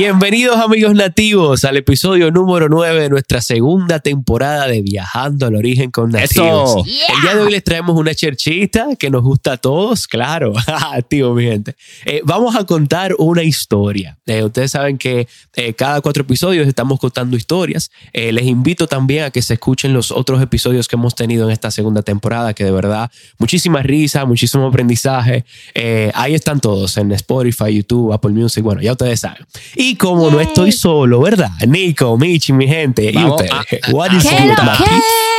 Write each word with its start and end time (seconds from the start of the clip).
Bienvenidos 0.00 0.56
amigos 0.56 0.94
nativos 0.94 1.62
al 1.66 1.76
episodio 1.76 2.30
número 2.30 2.70
9 2.70 3.02
de 3.02 3.10
nuestra 3.10 3.42
segunda 3.42 3.98
temporada 3.98 4.66
de 4.66 4.80
Viajando 4.80 5.44
al 5.44 5.56
Origen 5.56 5.90
con 5.90 6.10
Nativos. 6.10 6.86
Eso. 6.86 7.14
El 7.14 7.20
día 7.20 7.34
de 7.34 7.40
hoy 7.42 7.52
les 7.52 7.62
traemos 7.62 7.98
una 7.98 8.14
cherchita 8.14 8.96
que 8.98 9.10
nos 9.10 9.22
gusta 9.22 9.52
a 9.52 9.56
todos, 9.58 10.06
claro, 10.06 10.54
activo 10.66 11.34
mi 11.34 11.44
gente. 11.44 11.76
Eh, 12.06 12.22
vamos 12.24 12.56
a 12.56 12.64
contar 12.64 13.14
una 13.18 13.42
historia. 13.42 14.16
Eh, 14.24 14.42
ustedes 14.42 14.70
saben 14.70 14.96
que 14.96 15.28
eh, 15.54 15.74
cada 15.74 16.00
cuatro 16.00 16.22
episodios 16.22 16.66
estamos 16.66 16.98
contando 16.98 17.36
historias. 17.36 17.90
Eh, 18.14 18.32
les 18.32 18.46
invito 18.46 18.86
también 18.86 19.24
a 19.24 19.30
que 19.30 19.42
se 19.42 19.52
escuchen 19.52 19.92
los 19.92 20.12
otros 20.12 20.40
episodios 20.40 20.88
que 20.88 20.96
hemos 20.96 21.14
tenido 21.14 21.44
en 21.44 21.50
esta 21.50 21.70
segunda 21.70 22.00
temporada, 22.00 22.54
que 22.54 22.64
de 22.64 22.70
verdad 22.70 23.10
muchísima 23.38 23.82
risa, 23.82 24.24
muchísimo 24.24 24.66
aprendizaje. 24.66 25.44
Eh, 25.74 26.10
ahí 26.14 26.34
están 26.34 26.60
todos 26.60 26.96
en 26.96 27.12
Spotify, 27.12 27.74
YouTube, 27.74 28.14
Apple 28.14 28.30
Music, 28.30 28.64
bueno, 28.64 28.80
ya 28.80 28.92
ustedes 28.92 29.20
saben. 29.20 29.44
Y 29.76 29.89
como 29.96 30.30
no 30.30 30.40
estoy 30.40 30.72
solo, 30.72 31.20
¿verdad? 31.20 31.50
Nico, 31.66 32.16
Michi, 32.18 32.52
mi 32.52 32.66
gente, 32.66 33.10
Vamos 33.14 33.42
y 33.42 33.44
ustedes. 33.44 33.82
a- 33.88 33.92
What 33.92 34.10
a- 34.10 34.16
is 34.16 34.24
contar. 34.24 34.64
Mati? 34.64 34.84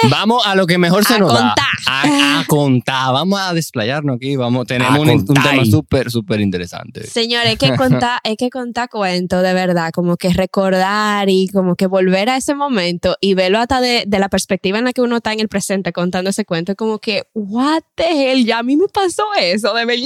Vamos 0.09 0.41
a 0.45 0.55
lo 0.55 0.65
que 0.67 0.77
mejor 0.77 1.05
se 1.05 1.15
A 1.15 1.19
nos 1.19 1.31
contar. 1.31 1.55
da. 1.55 1.67
A, 1.87 2.39
a 2.41 2.45
contar. 2.45 3.13
Vamos 3.13 3.39
a 3.39 3.53
desplayarnos 3.53 4.15
aquí. 4.15 4.35
Vamos, 4.35 4.65
tenemos 4.67 4.97
un, 4.99 5.09
un 5.09 5.25
tema 5.25 5.65
súper, 5.65 6.09
súper 6.11 6.41
interesante. 6.41 7.05
Señores, 7.07 7.47
hay 7.49 7.57
que 7.57 7.75
contar, 7.75 8.19
hay 8.23 8.35
que 8.37 8.49
contar 8.49 8.89
cuento 8.89 9.41
de 9.41 9.53
verdad, 9.53 9.91
como 9.93 10.17
que 10.17 10.29
recordar 10.33 11.29
y 11.29 11.47
como 11.49 11.75
que 11.75 11.87
volver 11.87 12.29
a 12.29 12.37
ese 12.37 12.55
momento 12.55 13.15
y 13.21 13.33
verlo 13.33 13.59
hasta 13.59 13.81
de, 13.81 14.03
de 14.07 14.19
la 14.19 14.29
perspectiva 14.29 14.79
en 14.79 14.85
la 14.85 14.93
que 14.93 15.01
uno 15.01 15.17
está 15.17 15.33
en 15.33 15.39
el 15.39 15.47
presente 15.49 15.91
contando 15.93 16.29
ese 16.29 16.45
cuento, 16.45 16.75
como 16.75 16.99
que, 16.99 17.23
what 17.33 17.81
the 17.95 18.31
hell, 18.31 18.45
ya 18.45 18.59
a 18.59 18.63
mí 18.63 18.75
me 18.77 18.87
pasó 18.87 19.23
eso, 19.39 19.73
de 19.73 19.85
verdad. 19.85 20.01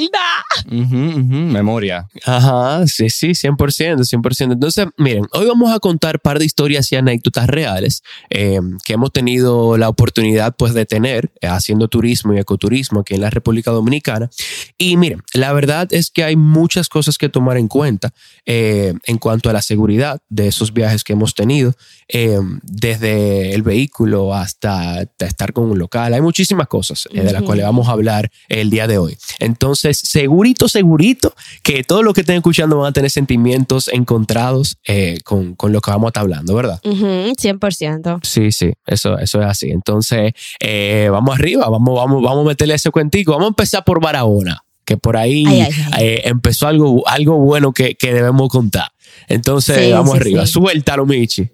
Ujú, 0.72 1.20
ujú, 1.20 1.36
Memoria. 1.52 2.08
Ajá, 2.26 2.86
sí, 2.88 3.10
sí, 3.10 3.30
100%, 3.30 3.98
100%. 4.04 4.54
Entonces, 4.54 4.88
miren, 4.98 5.26
hoy 5.32 5.46
vamos 5.48 5.72
a 5.74 5.80
contar 5.80 6.16
un 6.16 6.22
par 6.24 6.40
de 6.40 6.46
historias 6.46 6.92
y 6.92 6.96
anécdotas 6.96 7.48
reales 7.48 8.02
eh, 8.30 8.60
que 8.86 8.94
hemos 8.94 9.12
tenido 9.12 9.78
la 9.78 9.85
oportunidad 9.90 10.56
pues 10.58 10.74
de 10.74 10.86
tener 10.86 11.32
eh, 11.42 11.48
haciendo 11.48 11.88
turismo 11.88 12.34
y 12.34 12.40
ecoturismo 12.40 13.02
aquí 13.02 13.16
en 13.16 13.22
la 13.22 13.30
República 13.30 13.72
Dominicana. 13.72 14.30
Y 14.78 14.98
miren, 14.98 15.22
la 15.34 15.54
verdad 15.54 15.88
es 15.92 16.12
que 16.12 16.24
hay 16.24 16.36
muchas 16.36 16.90
cosas 16.90 17.18
que 17.18 17.30
tomar 17.30 17.58
en 17.58 17.68
cuenta 17.68 18.14
eh, 18.46 18.94
en 19.06 19.18
cuanto 19.18 19.50
a 19.50 19.54
la 19.54 19.62
seguridad 19.62 20.20
de 20.30 20.48
esos 20.48 20.74
viajes 20.74 21.04
que 21.04 21.14
hemos 21.14 21.34
tenido, 21.34 21.74
eh, 22.08 22.40
desde 22.64 23.54
el 23.54 23.64
vehículo 23.64 24.34
hasta, 24.34 25.00
hasta 25.00 25.26
estar 25.26 25.54
con 25.54 25.72
un 25.72 25.80
local. 25.80 26.14
Hay 26.14 26.22
muchísimas 26.22 26.68
cosas 26.68 27.08
eh, 27.12 27.22
de 27.22 27.34
las 27.34 27.44
cuales 27.44 27.66
vamos 27.66 27.88
a 27.88 27.92
hablar 27.92 28.32
el 28.48 28.70
día 28.70 28.88
de 28.88 28.98
hoy. 28.98 29.18
Entonces, 29.40 29.98
segurito, 29.98 30.68
segurito 30.68 31.34
que 31.64 31.84
todos 31.84 32.04
los 32.04 32.14
que 32.14 32.22
estén 32.22 32.38
escuchando 32.38 32.78
van 32.78 32.90
a 32.90 32.94
tener 32.94 33.10
sentimientos 33.10 33.88
encontrados 33.88 34.78
eh, 34.88 35.20
con, 35.24 35.56
con 35.56 35.72
lo 35.72 35.82
que 35.82 35.92
vamos 35.92 36.08
a 36.08 36.10
estar 36.10 36.22
hablando, 36.22 36.54
¿verdad? 36.56 36.80
Ujú, 36.84 37.34
100%. 37.34 38.20
Sí, 38.24 38.52
sí, 38.52 38.72
eso, 38.86 39.18
eso 39.18 39.42
es 39.42 39.48
así. 39.48 39.74
Entonces, 39.76 40.34
eh, 40.60 41.10
vamos 41.12 41.36
arriba, 41.36 41.70
vamos, 41.70 41.96
vamos, 41.96 42.24
vamos 42.24 42.46
a 42.46 42.48
meterle 42.50 42.74
ese 42.74 42.90
cuentico. 42.92 43.34
Vamos 43.34 43.46
a 43.46 43.50
empezar 43.50 43.84
por 43.84 44.02
Barahona, 44.02 44.64
que 44.86 44.98
por 44.98 45.18
ahí 45.18 45.46
Ay, 45.48 45.62
ay, 45.62 45.72
ay. 45.94 46.06
eh, 46.08 46.22
empezó 46.26 46.68
algo, 46.68 47.08
algo 47.08 47.38
bueno 47.38 47.72
que, 47.74 47.96
que 47.96 48.14
debemos 48.14 48.50
contar. 48.50 48.92
Entonces, 49.28 49.78
Sí, 49.86 49.92
vamos 49.92 50.14
sí, 50.14 50.18
arriba. 50.20 50.46
sí. 50.46 50.54
Suéltalo, 50.54 51.06
Michi. 51.06 51.50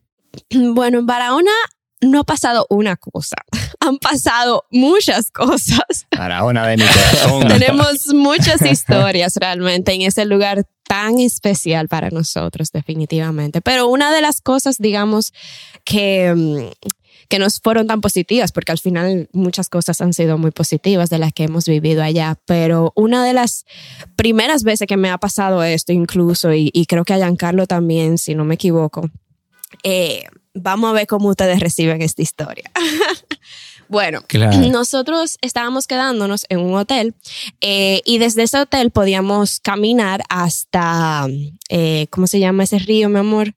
Bueno, 0.73 0.99
en 0.99 1.05
Barahona 1.05 1.51
no 2.03 2.21
ha 2.21 2.23
pasado 2.23 2.65
una 2.69 2.95
cosa, 2.95 3.35
han 3.79 3.97
pasado 3.99 4.63
muchas 4.71 5.29
cosas. 5.31 6.07
Barahona 6.17 6.65
de 6.67 6.77
mi 6.77 6.83
corazón. 6.83 7.47
Tenemos 7.47 8.07
muchas 8.13 8.61
historias 8.61 9.33
realmente 9.35 9.93
en 9.93 10.01
ese 10.03 10.25
lugar 10.25 10.65
tan 10.87 11.19
especial 11.19 11.87
para 11.87 12.09
nosotros, 12.09 12.71
definitivamente. 12.71 13.61
Pero 13.61 13.87
una 13.87 14.11
de 14.13 14.21
las 14.21 14.41
cosas, 14.41 14.77
digamos, 14.79 15.31
que, 15.85 16.33
mm, 16.35 16.89
que 17.31 17.39
nos 17.39 17.61
fueron 17.61 17.87
tan 17.87 18.01
positivas, 18.01 18.51
porque 18.51 18.73
al 18.73 18.77
final 18.77 19.29
muchas 19.31 19.69
cosas 19.69 20.01
han 20.01 20.11
sido 20.13 20.37
muy 20.37 20.51
positivas 20.51 21.09
de 21.09 21.17
las 21.17 21.31
que 21.31 21.45
hemos 21.45 21.65
vivido 21.65 22.03
allá, 22.03 22.37
pero 22.45 22.91
una 22.95 23.25
de 23.25 23.31
las 23.33 23.65
primeras 24.17 24.63
veces 24.63 24.85
que 24.85 24.97
me 24.97 25.09
ha 25.09 25.17
pasado 25.17 25.63
esto 25.63 25.93
incluso, 25.93 26.53
y, 26.53 26.69
y 26.73 26.85
creo 26.87 27.05
que 27.05 27.13
a 27.13 27.17
Giancarlo 27.17 27.65
también, 27.67 28.17
si 28.17 28.35
no 28.35 28.43
me 28.43 28.55
equivoco, 28.55 29.09
eh, 29.83 30.23
vamos 30.53 30.89
a 30.89 30.93
ver 30.93 31.07
cómo 31.07 31.29
ustedes 31.29 31.61
reciben 31.61 32.01
esta 32.01 32.21
historia. 32.21 32.69
bueno, 33.87 34.21
Claro. 34.27 34.57
nosotros 34.69 35.37
estábamos 35.41 35.87
quedándonos 35.87 36.45
en 36.49 36.59
un 36.59 36.75
hotel 36.75 37.15
eh, 37.61 38.01
y 38.05 38.17
desde 38.17 38.43
ese 38.43 38.59
hotel 38.59 38.91
podíamos 38.91 39.61
caminar 39.61 40.21
hasta, 40.29 41.27
eh, 41.69 42.07
¿cómo 42.09 42.27
se 42.27 42.39
llama 42.39 42.63
ese 42.65 42.79
río, 42.79 43.07
mi 43.09 43.19
amor? 43.19 43.53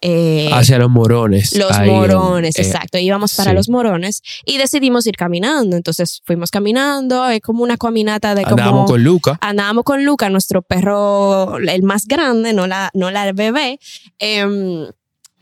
Eh, 0.00 0.50
Hacia 0.52 0.78
los 0.78 0.90
morones. 0.90 1.56
los 1.56 1.76
en- 1.78 1.86
morones, 1.86 2.58
eh, 2.58 2.62
exacto. 2.62 2.98
Íbamos 2.98 3.34
para 3.34 3.50
sí. 3.50 3.56
los 3.56 3.68
morones 3.68 4.22
y 4.44 4.58
decidimos 4.58 5.06
ir 5.06 5.16
caminando. 5.16 5.76
Entonces 5.76 6.22
fuimos 6.24 6.50
caminando, 6.50 7.28
es 7.28 7.40
como 7.40 7.62
una 7.62 7.76
caminata 7.76 8.34
de 8.34 8.42
como... 8.44 8.56
Andábamos 8.56 8.90
con 8.90 9.02
Luca. 9.04 9.38
Andábamos 9.40 9.84
con 9.84 10.04
Luca, 10.04 10.28
nuestro 10.30 10.62
perro, 10.62 11.58
el 11.58 11.82
más 11.82 12.06
grande, 12.06 12.52
no 12.52 12.66
la, 12.66 12.90
no 12.94 13.10
la 13.10 13.32
bebé. 13.32 13.78
Em, 14.18 14.86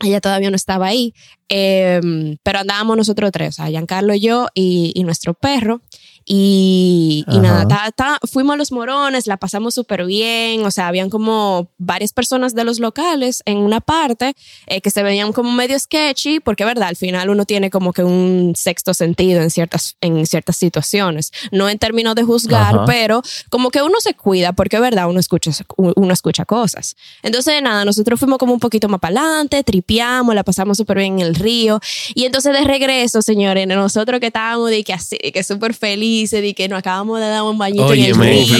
ella 0.01 0.19
todavía 0.21 0.49
no 0.49 0.55
estaba 0.55 0.87
ahí, 0.87 1.13
Em, 1.47 2.37
pero 2.43 2.59
andábamos 2.59 2.97
nosotros 2.97 3.31
tres, 3.31 3.49
o 3.49 3.51
sea, 3.51 3.67
Giancarlo, 3.67 4.15
yo 4.15 4.47
y, 4.55 4.91
y 4.95 5.03
nuestro 5.03 5.35
perro. 5.35 5.81
Y, 6.27 7.23
y 7.27 7.37
nada, 7.39 7.67
ta- 7.67 7.91
ta- 7.91 8.19
fuimos 8.31 8.55
a 8.55 8.57
los 8.57 8.71
morones, 8.71 9.27
la 9.27 9.37
pasamos 9.37 9.75
súper 9.75 10.05
bien, 10.05 10.65
o 10.65 10.71
sea, 10.71 10.87
habían 10.87 11.11
como 11.11 11.67
varias 11.77 12.13
personas 12.13 12.55
de 12.55 12.63
los 12.63 12.79
locales 12.79 13.43
en 13.45 13.57
una 13.59 13.79
parte 13.79 14.33
eh, 14.65 14.81
que 14.81 14.89
se 14.89 15.03
veían 15.03 15.33
como 15.33 15.51
medio 15.51 15.77
sketchy, 15.77 16.39
porque 16.39 16.65
verdad, 16.65 16.87
al 16.89 16.95
final 16.95 17.29
uno 17.29 17.45
tiene 17.45 17.69
como 17.69 17.93
que 17.93 18.03
un 18.03 18.53
sexto 18.57 18.95
sentido 18.95 19.41
en 19.43 19.51
ciertas, 19.51 19.97
en 20.01 20.25
ciertas 20.25 20.57
situaciones, 20.57 21.31
no 21.51 21.69
en 21.69 21.77
términos 21.77 22.15
de 22.15 22.23
juzgar, 22.23 22.75
Ajá. 22.75 22.85
pero 22.85 23.21
como 23.51 23.69
que 23.69 23.83
uno 23.83 23.99
se 23.99 24.15
cuida, 24.15 24.51
porque 24.53 24.79
verdad, 24.79 25.07
uno 25.07 25.19
escucha, 25.19 25.51
uno 25.77 26.11
escucha 26.11 26.43
cosas. 26.45 26.95
Entonces, 27.21 27.61
nada, 27.61 27.85
nosotros 27.85 28.19
fuimos 28.19 28.39
como 28.39 28.51
un 28.51 28.59
poquito 28.59 28.89
más 28.89 28.99
para 28.99 29.19
adelante, 29.21 29.63
tripeamos, 29.63 30.33
la 30.33 30.43
pasamos 30.43 30.75
súper 30.77 30.97
bien 30.97 31.19
en 31.19 31.27
el 31.27 31.35
río, 31.35 31.79
y 32.15 32.25
entonces 32.25 32.51
de 32.51 32.63
regreso, 32.63 33.21
señores, 33.21 33.67
nosotros 33.67 34.19
que 34.19 34.27
estábamos 34.27 34.71
de 34.71 34.83
que 34.83 34.93
así, 34.93 35.17
que 35.17 35.43
súper 35.43 35.75
felices, 36.15 36.41
de 36.41 36.53
que 36.53 36.67
nos 36.67 36.79
acabamos 36.79 37.19
de 37.19 37.27
dar 37.27 37.43
un 37.43 37.57
bañito 37.57 37.83
en 37.85 37.89
Óyeme, 37.91 38.41
el 38.41 38.47
río, 38.47 38.55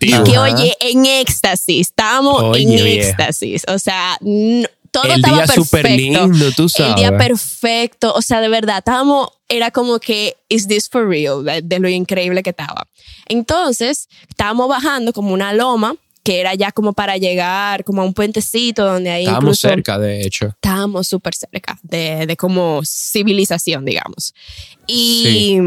y 0.00 0.22
que 0.24 0.36
Ajá. 0.36 0.42
oye, 0.42 0.74
en 0.80 1.06
éxtasis, 1.06 1.88
estábamos 1.88 2.42
Oye, 2.42 2.62
en 2.62 2.84
vieja. 2.84 3.08
éxtasis, 3.10 3.62
o 3.68 3.78
sea, 3.78 4.16
no- 4.20 4.66
todo 4.90 5.04
El 5.04 5.16
estaba 5.16 5.36
día 5.44 5.46
perfecto. 5.46 5.88
lindo, 5.88 6.52
tú 6.56 6.68
sabes. 6.70 6.92
El 6.92 6.96
día 6.96 7.18
perfecto, 7.18 8.14
o 8.14 8.22
sea, 8.22 8.40
de 8.40 8.48
verdad, 8.48 8.78
estábamos, 8.78 9.28
era 9.48 9.70
como 9.70 9.98
que, 9.98 10.36
is 10.48 10.68
this 10.68 10.88
for 10.88 11.06
real? 11.06 11.44
De, 11.44 11.60
de 11.60 11.78
lo 11.80 11.88
increíble 11.88 12.42
que 12.42 12.50
estaba. 12.50 12.86
Entonces, 13.28 14.08
estábamos 14.28 14.68
bajando 14.68 15.12
como 15.12 15.34
una 15.34 15.52
loma, 15.52 15.94
que 16.24 16.40
era 16.40 16.54
ya 16.54 16.72
como 16.72 16.92
para 16.94 17.18
llegar 17.18 17.84
como 17.84 18.00
a 18.02 18.04
un 18.04 18.14
puentecito 18.14 18.84
donde 18.86 19.10
ahí 19.10 19.24
Estábamos 19.24 19.42
incluso 19.44 19.68
cerca, 19.68 19.98
de 19.98 20.22
hecho. 20.22 20.46
estábamos 20.46 21.06
súper 21.08 21.34
cerca 21.34 21.78
de, 21.82 22.26
de 22.26 22.36
como 22.36 22.80
civilización, 22.84 23.84
digamos. 23.84 24.34
Y, 24.86 25.58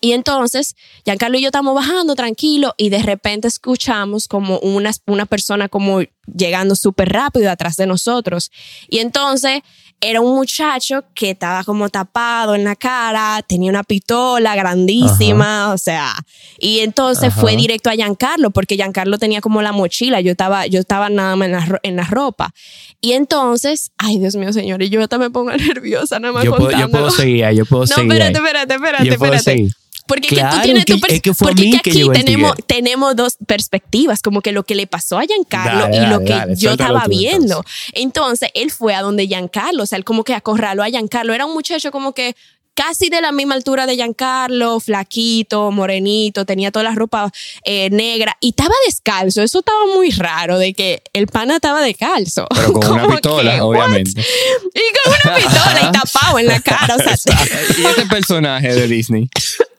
y 0.00 0.12
entonces, 0.12 0.76
Giancarlo 1.04 1.38
y 1.38 1.42
yo 1.42 1.48
estamos 1.48 1.74
bajando 1.74 2.14
tranquilo 2.14 2.74
y 2.76 2.88
de 2.88 3.02
repente 3.02 3.48
escuchamos 3.48 4.28
como 4.28 4.58
una, 4.60 4.92
una 5.06 5.26
persona 5.26 5.68
como 5.68 6.02
llegando 6.32 6.76
súper 6.76 7.08
rápido 7.08 7.50
atrás 7.50 7.76
de 7.76 7.86
nosotros. 7.86 8.50
Y 8.88 8.98
entonces 9.00 9.60
era 10.00 10.20
un 10.20 10.34
muchacho 10.34 11.04
que 11.14 11.30
estaba 11.30 11.62
como 11.62 11.88
tapado 11.88 12.54
en 12.56 12.64
la 12.64 12.74
cara, 12.74 13.40
tenía 13.46 13.70
una 13.70 13.84
pistola 13.84 14.54
grandísima, 14.56 15.72
o 15.72 15.78
sea, 15.78 16.12
y 16.58 16.80
entonces 16.80 17.28
Ajá. 17.28 17.40
fue 17.40 17.56
directo 17.56 17.88
a 17.88 17.94
Giancarlo 17.94 18.50
porque 18.50 18.74
Giancarlo 18.74 19.18
tenía 19.18 19.40
como 19.40 19.62
la 19.62 19.70
mochila, 19.70 20.20
yo 20.20 20.32
estaba, 20.32 20.66
yo 20.66 20.80
estaba 20.80 21.08
nada 21.08 21.36
más 21.36 21.46
en 21.46 21.52
la, 21.52 21.80
en 21.84 21.96
la 21.96 22.04
ropa. 22.04 22.52
Y 23.00 23.12
entonces, 23.12 23.92
ay 23.96 24.18
Dios 24.18 24.34
mío, 24.36 24.52
señores, 24.52 24.90
yo 24.90 25.00
hasta 25.02 25.18
me 25.18 25.30
pongo 25.30 25.52
nerviosa 25.56 26.18
nada 26.18 26.34
más 26.34 26.44
Yo 26.44 26.54
puedo, 26.56 26.70
yo 26.76 26.88
puedo 26.88 27.10
seguir 27.10 27.48
yo 27.54 27.64
puedo 27.64 27.82
No, 27.82 27.86
seguir. 27.88 28.12
espérate, 28.12 28.38
ahí. 28.38 28.44
espérate, 28.44 28.74
espérate, 28.74 29.18
puedo 29.18 29.34
espérate. 29.34 29.72
Porque 30.12 30.26
es 30.26 30.30
que 30.30 30.36
Claro, 30.40 30.56
tú 30.56 30.62
tienes 30.62 30.84
tu 30.84 30.94
que- 30.94 31.00
pers- 31.00 31.12
es 31.14 31.22
que 31.22 31.32
porque 31.32 31.70
que 31.70 31.76
aquí 31.78 32.04
tenemos, 32.12 32.52
tenemos 32.66 33.16
dos 33.16 33.38
perspectivas, 33.46 34.20
como 34.20 34.42
que 34.42 34.52
lo 34.52 34.62
que 34.62 34.74
le 34.74 34.86
pasó 34.86 35.18
a 35.18 35.24
Giancarlo 35.24 35.84
Dale, 35.84 35.96
y 35.96 36.00
lo 36.00 36.06
dale, 36.18 36.24
que 36.26 36.32
dale, 36.32 36.56
yo 36.56 36.70
estaba 36.72 37.04
tú, 37.04 37.10
viendo. 37.10 37.64
Entonces. 37.94 38.50
él 38.52 38.70
fue 38.70 38.94
a 38.94 39.00
donde 39.00 39.26
Giancarlo, 39.26 39.84
o 39.84 39.86
sea, 39.86 39.96
él 39.96 40.04
como 40.04 40.22
que 40.22 40.34
acorraló 40.34 40.82
a 40.82 40.88
Giancarlo. 40.90 41.32
Era 41.32 41.46
un 41.46 41.54
muchacho 41.54 41.90
como 41.90 42.12
que 42.12 42.36
casi 42.74 43.08
de 43.10 43.20
la 43.20 43.32
misma 43.32 43.54
altura 43.54 43.86
de 43.86 43.94
Giancarlo, 43.96 44.80
flaquito, 44.80 45.70
morenito, 45.70 46.44
tenía 46.44 46.70
toda 46.70 46.82
la 46.84 46.94
ropa 46.94 47.30
eh, 47.64 47.88
negra 47.90 48.36
y 48.40 48.50
estaba 48.50 48.74
descalzo. 48.86 49.42
Eso 49.42 49.60
estaba 49.60 49.86
muy 49.94 50.10
raro 50.10 50.58
de 50.58 50.74
que 50.74 51.02
el 51.14 51.26
pana 51.26 51.56
estaba 51.56 51.80
descalzo. 51.82 52.46
Pero 52.54 52.72
con 52.74 52.90
una 52.92 53.08
pistola, 53.08 53.54
que, 53.54 53.60
obviamente. 53.62 54.20
what? 54.20 54.70
Y 54.74 54.80
con 55.02 55.12
una 55.32 55.36
pistola 55.36 55.80
y 55.88 55.92
tapado 55.92 56.38
en 56.38 56.46
la 56.46 56.60
cara. 56.60 56.96
O 56.96 56.98
sea, 56.98 57.14
y 57.78 57.84
ese 57.86 58.06
personaje 58.06 58.74
de 58.74 58.86
Disney. 58.88 59.28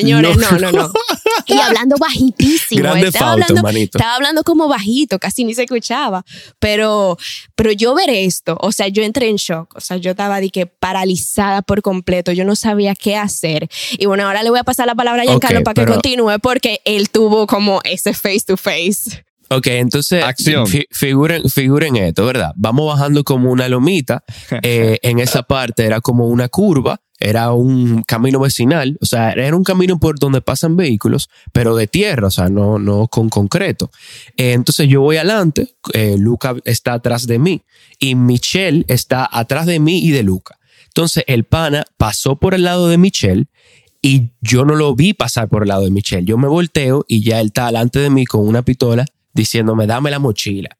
Señores, 0.00 0.36
no, 0.36 0.50
no, 0.58 0.72
no. 0.72 0.92
y 1.46 1.54
hablando 1.58 1.96
bajitísimo. 1.98 2.82
Grande 2.82 3.08
estaba, 3.08 3.32
Fausto, 3.32 3.42
hablando, 3.52 3.62
manito. 3.62 3.98
estaba 3.98 4.14
hablando 4.16 4.42
como 4.44 4.68
bajito, 4.68 5.18
casi 5.18 5.44
ni 5.44 5.54
se 5.54 5.62
escuchaba. 5.64 6.24
Pero, 6.58 7.16
pero 7.54 7.72
yo 7.72 7.94
ver 7.94 8.10
esto, 8.10 8.56
o 8.60 8.72
sea, 8.72 8.88
yo 8.88 9.02
entré 9.02 9.28
en 9.28 9.36
shock. 9.36 9.74
O 9.76 9.80
sea, 9.80 9.96
yo 9.96 10.12
estaba 10.12 10.40
de 10.40 10.50
que 10.50 10.66
paralizada 10.66 11.62
por 11.62 11.82
completo. 11.82 12.32
Yo 12.32 12.44
no 12.44 12.56
sabía 12.56 12.94
qué 12.94 13.16
hacer. 13.16 13.68
Y 13.98 14.06
bueno, 14.06 14.26
ahora 14.26 14.42
le 14.42 14.50
voy 14.50 14.58
a 14.58 14.64
pasar 14.64 14.86
la 14.86 14.94
palabra 14.94 15.22
a 15.22 15.24
Giancarlo 15.26 15.58
Ok, 15.60 15.64
para 15.64 15.74
que 15.74 15.80
pero- 15.82 15.92
continúe 15.94 16.38
porque 16.42 16.80
él 16.84 17.10
tuvo 17.10 17.46
como 17.46 17.80
ese 17.84 18.14
face 18.14 18.42
to 18.46 18.56
face. 18.56 19.24
Ok, 19.50 19.66
entonces 19.66 20.24
Acción. 20.24 20.66
fi- 20.66 20.86
figuren, 20.90 21.48
figuren 21.50 21.96
esto, 21.96 22.24
¿verdad? 22.24 22.52
Vamos 22.56 22.86
bajando 22.86 23.22
como 23.24 23.50
una 23.52 23.68
lomita. 23.68 24.24
eh, 24.62 24.98
en 25.02 25.18
esa 25.18 25.42
parte 25.42 25.84
era 25.84 26.00
como 26.00 26.28
una 26.28 26.48
curva, 26.48 27.00
era 27.24 27.52
un 27.52 28.02
camino 28.02 28.38
vecinal, 28.38 28.98
o 29.00 29.06
sea, 29.06 29.32
era 29.32 29.56
un 29.56 29.64
camino 29.64 29.98
por 29.98 30.18
donde 30.18 30.42
pasan 30.42 30.76
vehículos, 30.76 31.30
pero 31.52 31.74
de 31.74 31.86
tierra, 31.86 32.26
o 32.26 32.30
sea, 32.30 32.50
no, 32.50 32.78
no 32.78 33.08
con 33.08 33.30
concreto. 33.30 33.90
Eh, 34.36 34.52
entonces 34.52 34.88
yo 34.88 35.00
voy 35.00 35.16
adelante, 35.16 35.74
eh, 35.94 36.16
Luca 36.18 36.54
está 36.66 36.92
atrás 36.92 37.26
de 37.26 37.38
mí 37.38 37.62
y 37.98 38.14
Michelle 38.14 38.84
está 38.88 39.26
atrás 39.32 39.64
de 39.64 39.80
mí 39.80 40.00
y 40.04 40.10
de 40.10 40.22
Luca. 40.22 40.58
Entonces 40.88 41.24
el 41.26 41.44
pana 41.44 41.84
pasó 41.96 42.36
por 42.36 42.52
el 42.52 42.64
lado 42.64 42.88
de 42.88 42.98
Michelle 42.98 43.46
y 44.02 44.32
yo 44.42 44.66
no 44.66 44.74
lo 44.74 44.94
vi 44.94 45.14
pasar 45.14 45.48
por 45.48 45.62
el 45.62 45.70
lado 45.70 45.84
de 45.84 45.90
Michelle. 45.90 46.26
Yo 46.26 46.36
me 46.36 46.46
volteo 46.46 47.06
y 47.08 47.22
ya 47.22 47.40
él 47.40 47.46
está 47.46 47.66
delante 47.66 48.00
de 48.00 48.10
mí 48.10 48.26
con 48.26 48.46
una 48.46 48.60
pistola 48.60 49.06
diciéndome, 49.32 49.86
dame 49.86 50.10
la 50.10 50.18
mochila. 50.18 50.76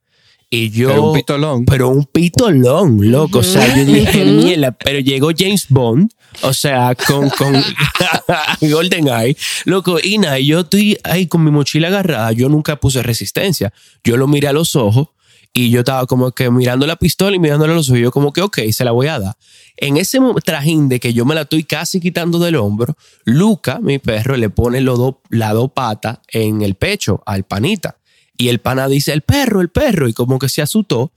Y 0.55 0.71
yo... 0.71 0.89
Pero 0.89 1.03
un 1.11 1.15
pitolón. 1.15 1.65
Pero 1.65 1.89
un 1.89 2.05
pitolón, 2.05 3.11
loco. 3.11 3.39
O 3.39 3.43
sea, 3.43 3.75
yo 3.77 3.85
dije, 3.85 4.25
mierda, 4.25 4.73
pero 4.73 5.01
llegó 5.01 5.31
James 5.37 5.67
Bond, 5.69 6.11
o 6.43 6.53
sea, 6.53 6.95
con, 6.95 7.29
con 7.31 7.55
Golden 8.61 9.09
Eye, 9.09 9.37
loco, 9.65 9.99
y 10.03 10.19
nada, 10.19 10.39
yo 10.39 10.61
estoy 10.61 10.99
ahí 11.05 11.27
con 11.27 11.45
mi 11.45 11.51
mochila 11.51 11.89
agarrada, 11.89 12.33
yo 12.33 12.49
nunca 12.49 12.77
puse 12.77 13.03
resistencia. 13.03 13.73
Yo 14.03 14.17
lo 14.17 14.27
miré 14.27 14.49
a 14.49 14.53
los 14.53 14.77
ojos 14.77 15.09
y 15.53 15.71
yo 15.71 15.81
estaba 15.81 16.07
como 16.07 16.33
que 16.33 16.51
mirando 16.51 16.87
la 16.87 16.97
pistola 16.97 17.37
y 17.37 17.39
mirándole 17.39 17.73
a 17.73 17.77
los 17.77 17.89
ojos, 17.89 17.99
y 17.99 18.03
yo 18.03 18.11
como 18.11 18.33
que, 18.33 18.41
ok, 18.43 18.59
se 18.73 18.85
la 18.85 18.91
voy 18.91 19.07
a 19.09 19.19
dar. 19.19 19.37
En 19.77 19.97
ese 19.97 20.19
trajín 20.45 20.89
de 20.89 21.01
que 21.01 21.13
yo 21.13 21.25
me 21.25 21.35
la 21.35 21.43
estoy 21.43 21.65
casi 21.65 22.01
quitando 22.01 22.39
del 22.39 22.57
hombro, 22.57 22.97
Luca, 23.25 23.79
mi 23.81 23.99
perro, 23.99 24.37
le 24.37 24.51
pone 24.51 24.81
los 24.81 24.99
dos- 24.99 25.17
las 25.31 25.53
dos 25.53 25.71
patas 25.73 26.19
en 26.29 26.63
el 26.63 26.75
pecho 26.77 27.23
al 27.27 27.45
panita. 27.45 27.97
Y 28.37 28.49
el 28.49 28.59
pana 28.61 28.89
dice, 28.89 29.13
el 29.13 29.23
perro, 29.23 29.61
el 29.61 29.69
perro, 29.71 30.09
y 30.09 30.13
como 30.13 30.39
que 30.39 30.49
se 30.49 30.61
asustó. 30.63 31.13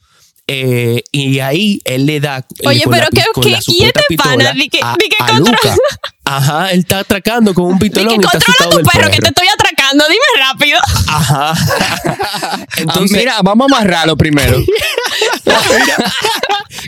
Eh, 0.49 1.03
y 1.11 1.39
ahí 1.39 1.81
él 1.83 2.05
le 2.05 2.21
da. 2.21 2.45
Oye, 2.65 2.83
con 2.83 2.91
la 2.93 2.97
pero 2.99 3.09
pi- 3.09 3.17
¿qué- 3.17 3.23
con 3.33 3.43
qué- 3.43 3.49
la 3.51 3.57
este 3.57 4.15
pana? 4.15 4.51
Di 4.53 4.69
que- 4.69 4.79
a, 4.81 4.95
di 4.97 5.09
que 5.09 5.15
a 5.19 5.27
controla- 5.27 5.51
Luca. 5.51 5.75
Ajá, 6.23 6.71
él 6.71 6.79
está 6.79 6.99
atracando 6.99 7.53
con 7.53 7.65
un 7.65 7.79
pitolón 7.79 8.13
y 8.13 8.15
está 8.25 8.39
controla 8.39 8.69
tu 8.69 8.77
perro, 8.77 8.89
perro. 9.01 9.11
que 9.11 9.17
te 9.19 9.27
estoy 9.27 9.47
atracando, 9.47 9.66
dime 9.93 10.25
rápido. 10.39 10.79
Ajá. 11.07 11.53
Entonces, 11.53 12.77
Entonces, 12.77 13.17
mira, 13.17 13.41
vamos 13.43 13.71
a 13.71 13.75
amarrarlo 13.77 14.15
primero. 14.17 14.57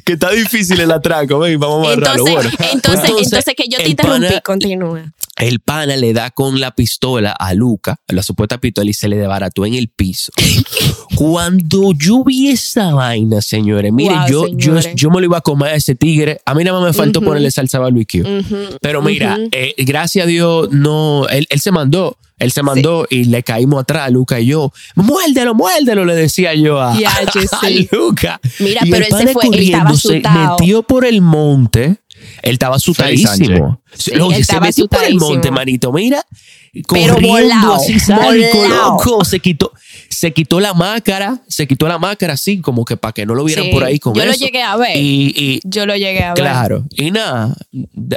que 0.05 0.13
está 0.13 0.31
difícil 0.31 0.79
el 0.79 0.91
atraco, 0.91 1.39
ven, 1.39 1.59
vamos 1.59 1.87
a 1.87 1.93
amarrarlo. 1.93 2.25
Entonces, 2.27 2.33
Bueno, 2.35 2.71
entonces, 2.73 3.11
entonces, 3.23 3.53
que 3.55 3.63
yo 3.69 3.77
te 3.77 3.89
interrumpí, 3.89 4.27
pana- 4.27 4.41
continúa. 4.41 5.03
El 5.37 5.61
pana 5.61 5.95
le 5.95 6.11
da 6.13 6.31
con 6.31 6.59
la 6.59 6.71
pistola 6.71 7.31
a 7.31 7.53
Luca, 7.53 7.97
la 8.09 8.21
supuesta 8.23 8.57
pistola, 8.57 8.89
y 8.89 8.93
se 8.93 9.07
le 9.07 9.15
desbarató 9.15 9.65
en 9.65 9.73
el 9.75 9.87
piso. 9.87 10.33
Cuando 11.15 11.93
yo 11.93 12.23
vi 12.25 12.49
esa 12.49 12.93
vaina, 12.93 13.41
señores, 13.41 13.93
mire, 13.93 14.15
Wow, 14.15 14.27
yo, 14.27 14.47
yo, 14.49 14.57
señores. 14.81 14.91
yo 14.95 15.09
me 15.09 15.19
lo 15.21 15.25
iba 15.27 15.37
a 15.37 15.41
comer 15.41 15.69
a 15.71 15.75
ese 15.75 15.95
tigre. 15.95 16.41
A 16.45 16.53
mí 16.53 16.63
nada 16.65 16.79
más 16.79 16.87
me 16.89 16.93
faltó 16.93 17.21
ponerle 17.21 17.51
salsa 17.51 17.79
barbecue. 17.79 18.21
Ujú, 18.21 18.77
Pero 18.81 19.01
mira, 19.01 19.37
eh, 19.51 19.73
gracias 19.77 20.25
a 20.25 20.27
Dios, 20.27 20.69
no, 20.71 21.27
él, 21.29 21.47
él 21.49 21.59
se 21.61 21.71
mandó. 21.71 22.17
Él 22.39 22.51
se 22.51 22.63
mandó 22.63 23.05
y 23.09 23.25
le 23.25 23.43
caímos 23.43 23.81
atrás, 23.81 24.11
Luca 24.11 24.39
y 24.39 24.47
yo. 24.47 24.71
Muérdelo, 24.95 25.53
muérdelo, 25.53 26.05
le 26.05 26.15
decía 26.15 26.53
yo 26.55 26.81
a, 26.81 26.95
che, 26.97 27.05
a 27.51 27.67
sí. 27.67 27.87
Luca. 27.91 28.39
Mira, 28.59 28.81
Y 28.83 28.91
pero 28.91 29.05
él 29.05 29.27
se 29.27 29.33
fue, 29.33 29.47
él 29.47 29.59
estaba 29.59 29.93
se 29.93 30.21
metió 30.21 30.83
por 30.83 31.05
el 31.05 31.21
monte. 31.21 31.97
Él 32.41 32.53
estaba 32.53 32.77
asustadísimo. 32.77 33.81
Sí, 33.93 34.11
Oye, 34.11 34.27
él 34.27 34.33
se 34.35 34.39
estaba 34.41 34.67
metió 34.67 34.87
por 34.87 35.03
el 35.03 35.15
monte, 35.15 35.51
manito. 35.51 35.91
Mira, 35.91 36.25
Pero 36.71 36.85
corriendo 37.15 37.27
volado, 37.29 37.73
así, 37.75 37.99
sádico, 37.99 38.57
volado. 38.57 38.91
loco. 38.91 39.25
Se 39.25 39.39
quitó, 39.39 39.71
se 40.09 40.31
quitó 40.33 40.59
la 40.59 40.73
máscara, 40.73 41.41
se 41.47 41.67
quitó 41.67 41.87
la 41.87 41.97
máscara 41.97 42.33
así, 42.33 42.59
como 42.61 42.85
que 42.85 42.97
para 42.97 43.11
que 43.13 43.25
no 43.25 43.33
lo 43.35 43.43
vieran 43.43 43.65
Sí, 43.65 43.71
por 43.71 43.83
ahí 43.83 43.99
con 43.99 44.13
yo 44.13 44.23
lo 44.25 44.31
eso. 44.31 44.43
llegué 44.45 44.61
a 44.61 44.75
ver. 44.77 44.95
Y, 44.97 45.33
y 45.35 45.59
Yo 45.63 45.85
lo 45.85 45.95
llegué 45.95 46.23
a 46.23 46.33
ver. 46.33 46.43
Claro, 46.43 46.85
y 46.91 47.11
nada, 47.11 47.55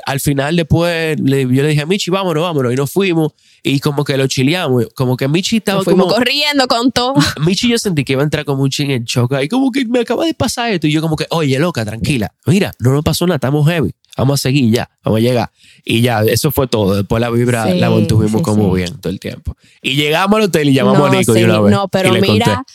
al 0.07 0.21
final 0.21 0.57
después 0.57 1.19
le- 1.21 1.43
yo 1.43 1.63
le 1.63 1.69
dije 1.69 1.83
a 1.83 1.87
Michi, 1.87 2.11
vámonos, 2.11 2.43
vámonos, 2.43 2.73
y 2.73 2.77
nos 2.77 2.91
fuimos, 2.91 3.33
y 3.63 3.79
como 3.81 4.05
que 4.05 4.17
lo 4.17 4.27
chileamos, 4.27 4.87
como 4.95 5.17
que 5.17 5.29
Michi 5.29 5.59
estaba 5.59 5.79
Nos 5.79 5.85
como, 5.87 6.07
corriendo 6.09 6.67
con 6.69 6.91
todo. 6.93 7.15
Michi 7.47 7.69
yo 7.71 7.79
sentí 7.79 8.05
que 8.05 8.13
iba 8.15 8.23
a 8.23 8.25
entrar 8.25 8.45
como 8.45 8.63
un 8.63 8.71
ching 8.71 8.91
en 8.91 9.05
choque, 9.05 9.43
y 9.43 9.49
como 9.49 9.71
que 9.71 9.85
me 9.87 10.01
acaba 10.01 10.25
de 10.27 10.35
pasar 10.35 10.71
esto, 10.73 10.87
y 10.87 10.93
yo 10.93 11.01
como 11.01 11.17
que, 11.17 11.27
oye, 11.31 11.59
loca, 11.59 11.85
tranquila, 11.85 12.33
mira, 12.47 12.73
no 12.81 12.93
nos 12.93 13.03
pasó 13.05 13.27
nada, 13.27 13.37
estamos 13.37 13.67
heavy, 13.69 13.93
vamos 14.17 14.41
a 14.41 14.43
seguir 14.43 14.71
ya, 14.73 14.91
vamos 15.03 15.19
a 15.19 15.21
llegar, 15.21 15.51
y 15.85 16.01
ya, 16.01 16.23
eso 16.23 16.51
fue 16.51 16.67
todo, 16.67 16.95
después 16.95 17.21
la 17.21 17.31
vibra 17.31 17.71
Sí, 17.73 17.79
la 17.79 17.91
mantuvimos 17.91 18.41
sí, 18.41 18.43
como 18.43 18.71
sí. 18.71 18.77
bien 18.83 18.99
todo 19.01 19.13
el 19.13 19.21
tiempo, 19.21 19.57
y 19.83 19.95
llegamos 19.95 20.37
al 20.37 20.45
hotel 20.45 20.69
y 20.69 20.75
llamamos 20.75 20.99
no, 21.01 21.07
a 21.07 21.11
Nico 21.19 21.33
de 21.33 21.45
una 21.45 21.61
vez, 21.61 21.73
no, 21.73 21.89
pero 21.89 22.09
y 22.11 22.13
le 22.13 22.21
mira, 22.21 22.57
conté. 22.57 22.73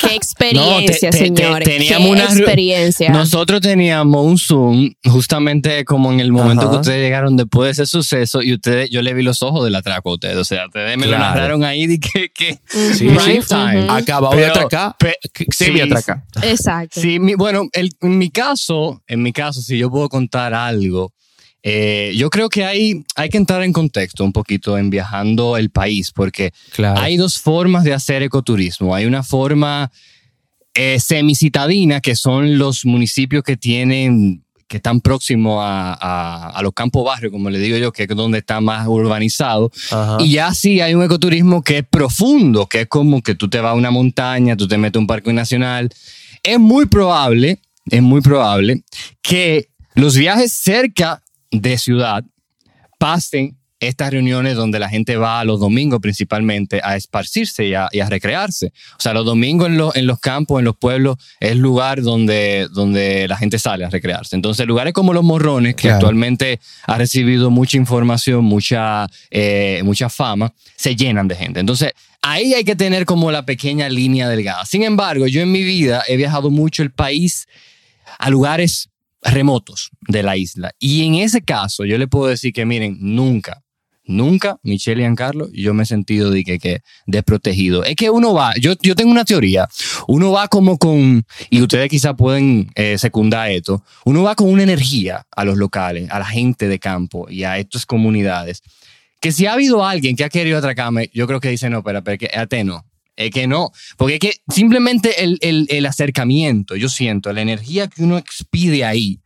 Qué 0.00 0.14
experiencia, 0.14 1.10
te- 1.10 1.18
te- 1.18 1.24
señores. 1.24 1.68
teníamos 1.68 2.06
qué 2.08 2.12
una 2.12 2.24
experiencia. 2.24 3.10
Nosotros 3.10 3.60
teníamos 3.60 4.24
un 4.24 4.38
Zoom 4.38 4.90
justamente 5.04 5.84
como 5.84 6.12
en 6.12 6.20
el 6.20 6.32
momento 6.32 6.62
Ajá. 6.62 6.70
que 6.72 6.76
ustedes 6.78 7.00
llegaron 7.02 7.36
después 7.36 7.66
de 7.76 7.82
ese 7.82 7.90
suceso 7.90 8.42
y 8.42 8.54
ustedes, 8.54 8.90
yo 8.90 9.02
le 9.02 9.12
vi 9.14 9.22
los 9.22 9.42
ojos 9.42 9.64
del 9.64 9.74
atraco 9.74 10.10
a 10.10 10.14
ustedes. 10.14 10.36
O 10.36 10.44
sea, 10.44 10.66
ustedes 10.66 10.96
me 10.96 11.06
lo 11.06 11.16
Claro. 11.16 11.34
narraron 11.34 11.64
ahí 11.64 11.86
de 11.86 11.98
que, 11.98 12.28
que 12.30 12.58
Sí, 12.68 13.06
prime 13.08 13.42
sí. 13.42 13.48
time. 13.48 13.86
Acabado 13.88 14.36
de 14.36 14.46
atracar, 14.46 14.94
pe- 14.98 15.16
semi 15.50 15.80
atracar. 15.80 16.22
Exacto. 16.42 17.00
Sí, 17.00 17.18
mi- 17.18 17.34
bueno, 17.34 17.68
el- 17.72 17.90
en 18.00 18.18
mi 18.18 18.30
caso, 18.30 19.02
en 19.06 19.22
mi 19.22 19.32
caso, 19.32 19.60
si 19.62 19.78
yo 19.78 19.90
puedo 19.90 20.08
contar 20.08 20.54
algo, 20.54 21.12
eh, 21.68 22.12
yo 22.14 22.30
creo 22.30 22.48
que 22.48 22.64
hay, 22.64 23.04
hay 23.16 23.28
que 23.28 23.38
entrar 23.38 23.62
en 23.64 23.72
contexto 23.72 24.22
un 24.22 24.32
poquito 24.32 24.78
en 24.78 24.88
viajando 24.88 25.56
el 25.56 25.70
país, 25.70 26.12
porque 26.12 26.52
Claro. 26.72 27.00
hay 27.00 27.16
dos 27.16 27.40
formas 27.40 27.82
de 27.82 27.92
hacer 27.92 28.22
ecoturismo. 28.22 28.94
Hay 28.94 29.04
una 29.04 29.24
forma 29.24 29.90
eh, 30.74 31.00
semicitadina, 31.00 32.00
que 32.00 32.14
son 32.14 32.56
los 32.58 32.84
municipios 32.84 33.42
que 33.42 33.56
tienen 33.56 34.44
que 34.68 34.76
están 34.78 35.00
próximos 35.00 35.58
a, 35.64 35.92
a- 35.94 36.50
a 36.50 36.62
los 36.62 36.72
campos 36.72 37.04
barrios, 37.04 37.32
como 37.32 37.50
le 37.50 37.58
digo 37.58 37.76
yo, 37.78 37.92
que 37.92 38.02
es 38.04 38.08
donde 38.08 38.38
está 38.38 38.60
más 38.60 38.86
urbanizado. 38.86 39.70
Ajá. 39.90 40.18
Y 40.20 40.32
ya 40.32 40.52
sí 40.54 40.80
hay 40.80 40.94
un 40.94 41.02
ecoturismo 41.04 41.62
que 41.62 41.78
es 41.78 41.84
profundo, 41.88 42.66
que 42.66 42.82
es 42.82 42.86
como 42.88 43.22
que 43.22 43.34
tú 43.36 43.48
te 43.48 43.58
vas 43.60 43.70
a 43.70 43.74
una 43.74 43.90
montaña, 43.90 44.56
tú 44.56 44.66
te 44.68 44.76
metes 44.78 44.96
a 44.96 45.00
un 45.00 45.06
parque 45.06 45.32
nacional. 45.32 45.88
Es 46.42 46.58
muy 46.60 46.86
probable, 46.86 47.58
es 47.90 48.02
muy 48.02 48.20
probable 48.20 48.82
que 49.22 49.68
los 49.94 50.16
viajes 50.16 50.52
cerca 50.52 51.22
de 51.50 51.78
ciudad 51.78 52.24
pasen 52.98 53.56
estas 53.78 54.10
reuniones 54.10 54.56
donde 54.56 54.78
la 54.78 54.88
gente 54.88 55.16
va 55.18 55.44
los 55.44 55.60
domingos 55.60 56.00
principalmente 56.00 56.80
a 56.82 56.96
esparcirse 56.96 57.66
y 57.66 57.74
a, 57.74 57.88
y 57.92 58.00
a 58.00 58.08
recrearse. 58.08 58.72
O 58.98 59.00
sea, 59.02 59.12
los 59.12 59.26
domingos 59.26 59.68
en, 59.68 59.76
los- 59.76 59.94
en 59.96 60.06
los 60.06 60.18
campos, 60.18 60.58
en 60.60 60.64
los 60.64 60.76
pueblos, 60.78 61.18
es 61.40 61.56
lugar 61.56 62.00
donde, 62.00 62.68
donde 62.72 63.28
la 63.28 63.36
gente 63.36 63.58
sale 63.58 63.84
a 63.84 63.90
recrearse. 63.90 64.34
Entonces, 64.34 64.66
lugares 64.66 64.94
como 64.94 65.12
Los 65.12 65.24
Morrones, 65.24 65.74
que 65.74 65.82
Claro. 65.82 65.96
actualmente 65.96 66.58
ha 66.86 66.96
recibido 66.96 67.50
mucha 67.50 67.76
información, 67.76 68.46
mucha, 68.46 69.08
eh, 69.30 69.82
mucha 69.84 70.08
fama, 70.08 70.54
se 70.74 70.96
llenan 70.96 71.28
de 71.28 71.36
gente. 71.36 71.60
Entonces, 71.60 71.92
ahí 72.22 72.54
hay 72.54 72.64
que 72.64 72.76
tener 72.76 73.04
como 73.04 73.30
la 73.30 73.44
pequeña 73.44 73.90
línea 73.90 74.26
delgada. 74.26 74.64
Sin 74.64 74.84
embargo, 74.84 75.26
yo 75.26 75.42
en 75.42 75.52
mi 75.52 75.62
vida 75.62 76.02
he 76.08 76.16
viajado 76.16 76.48
mucho 76.50 76.82
el 76.82 76.92
país 76.92 77.46
a 78.18 78.30
lugares 78.30 78.88
remotos 79.26 79.90
de 80.00 80.22
la 80.22 80.36
isla. 80.36 80.72
Y 80.78 81.04
en 81.04 81.16
ese 81.16 81.42
caso, 81.42 81.84
yo 81.84 81.98
le 81.98 82.08
puedo 82.08 82.26
decir 82.26 82.52
que, 82.52 82.64
miren, 82.64 82.96
nunca, 83.00 83.62
nunca, 84.04 84.58
Michelle 84.62 85.00
y 85.00 85.04
Giancarlo, 85.04 85.48
yo 85.52 85.74
me 85.74 85.82
he 85.82 85.86
sentido 85.86 86.30
de 86.30 86.44
que, 86.44 86.58
que 86.58 86.80
desprotegido. 87.06 87.84
Es 87.84 87.96
que 87.96 88.10
uno 88.10 88.32
va, 88.32 88.52
yo, 88.60 88.74
yo 88.80 88.94
tengo 88.94 89.10
una 89.10 89.24
teoría, 89.24 89.68
uno 90.08 90.32
va 90.32 90.48
como 90.48 90.78
con, 90.78 91.24
y 91.50 91.62
ustedes 91.62 91.88
quizás 91.88 92.14
pueden 92.16 92.70
eh, 92.74 92.98
secundar 92.98 93.50
esto, 93.50 93.82
uno 94.04 94.22
va 94.22 94.34
con 94.34 94.48
una 94.48 94.62
energía 94.62 95.26
a 95.30 95.44
los 95.44 95.56
locales, 95.56 96.10
a 96.10 96.18
la 96.18 96.26
gente 96.26 96.68
de 96.68 96.78
campo 96.78 97.26
y 97.28 97.44
a 97.44 97.58
estas 97.58 97.86
comunidades, 97.86 98.62
que 99.20 99.32
si 99.32 99.46
ha 99.46 99.54
habido 99.54 99.84
alguien 99.84 100.14
que 100.14 100.24
ha 100.24 100.28
querido 100.28 100.58
atracarme, 100.58 101.10
yo 101.12 101.26
creo 101.26 101.40
que 101.40 101.50
dice, 101.50 101.68
no, 101.70 101.78
espera, 101.78 101.98
espera, 101.98 102.18
que 102.18 102.30
a 102.38 102.46
te 102.46 102.64
no. 102.64 102.84
Es 103.16 103.30
que 103.30 103.46
no, 103.46 103.70
porque 103.96 104.14
es 104.14 104.20
que 104.20 104.32
simplemente 104.48 105.24
el, 105.24 105.38
el, 105.40 105.66
el 105.70 105.86
acercamiento, 105.86 106.76
yo 106.76 106.88
siento, 106.90 107.32
la 107.32 107.40
energía 107.40 107.88
que 107.88 108.02
uno 108.02 108.18
expide 108.18 108.84
ahí, 108.84 109.20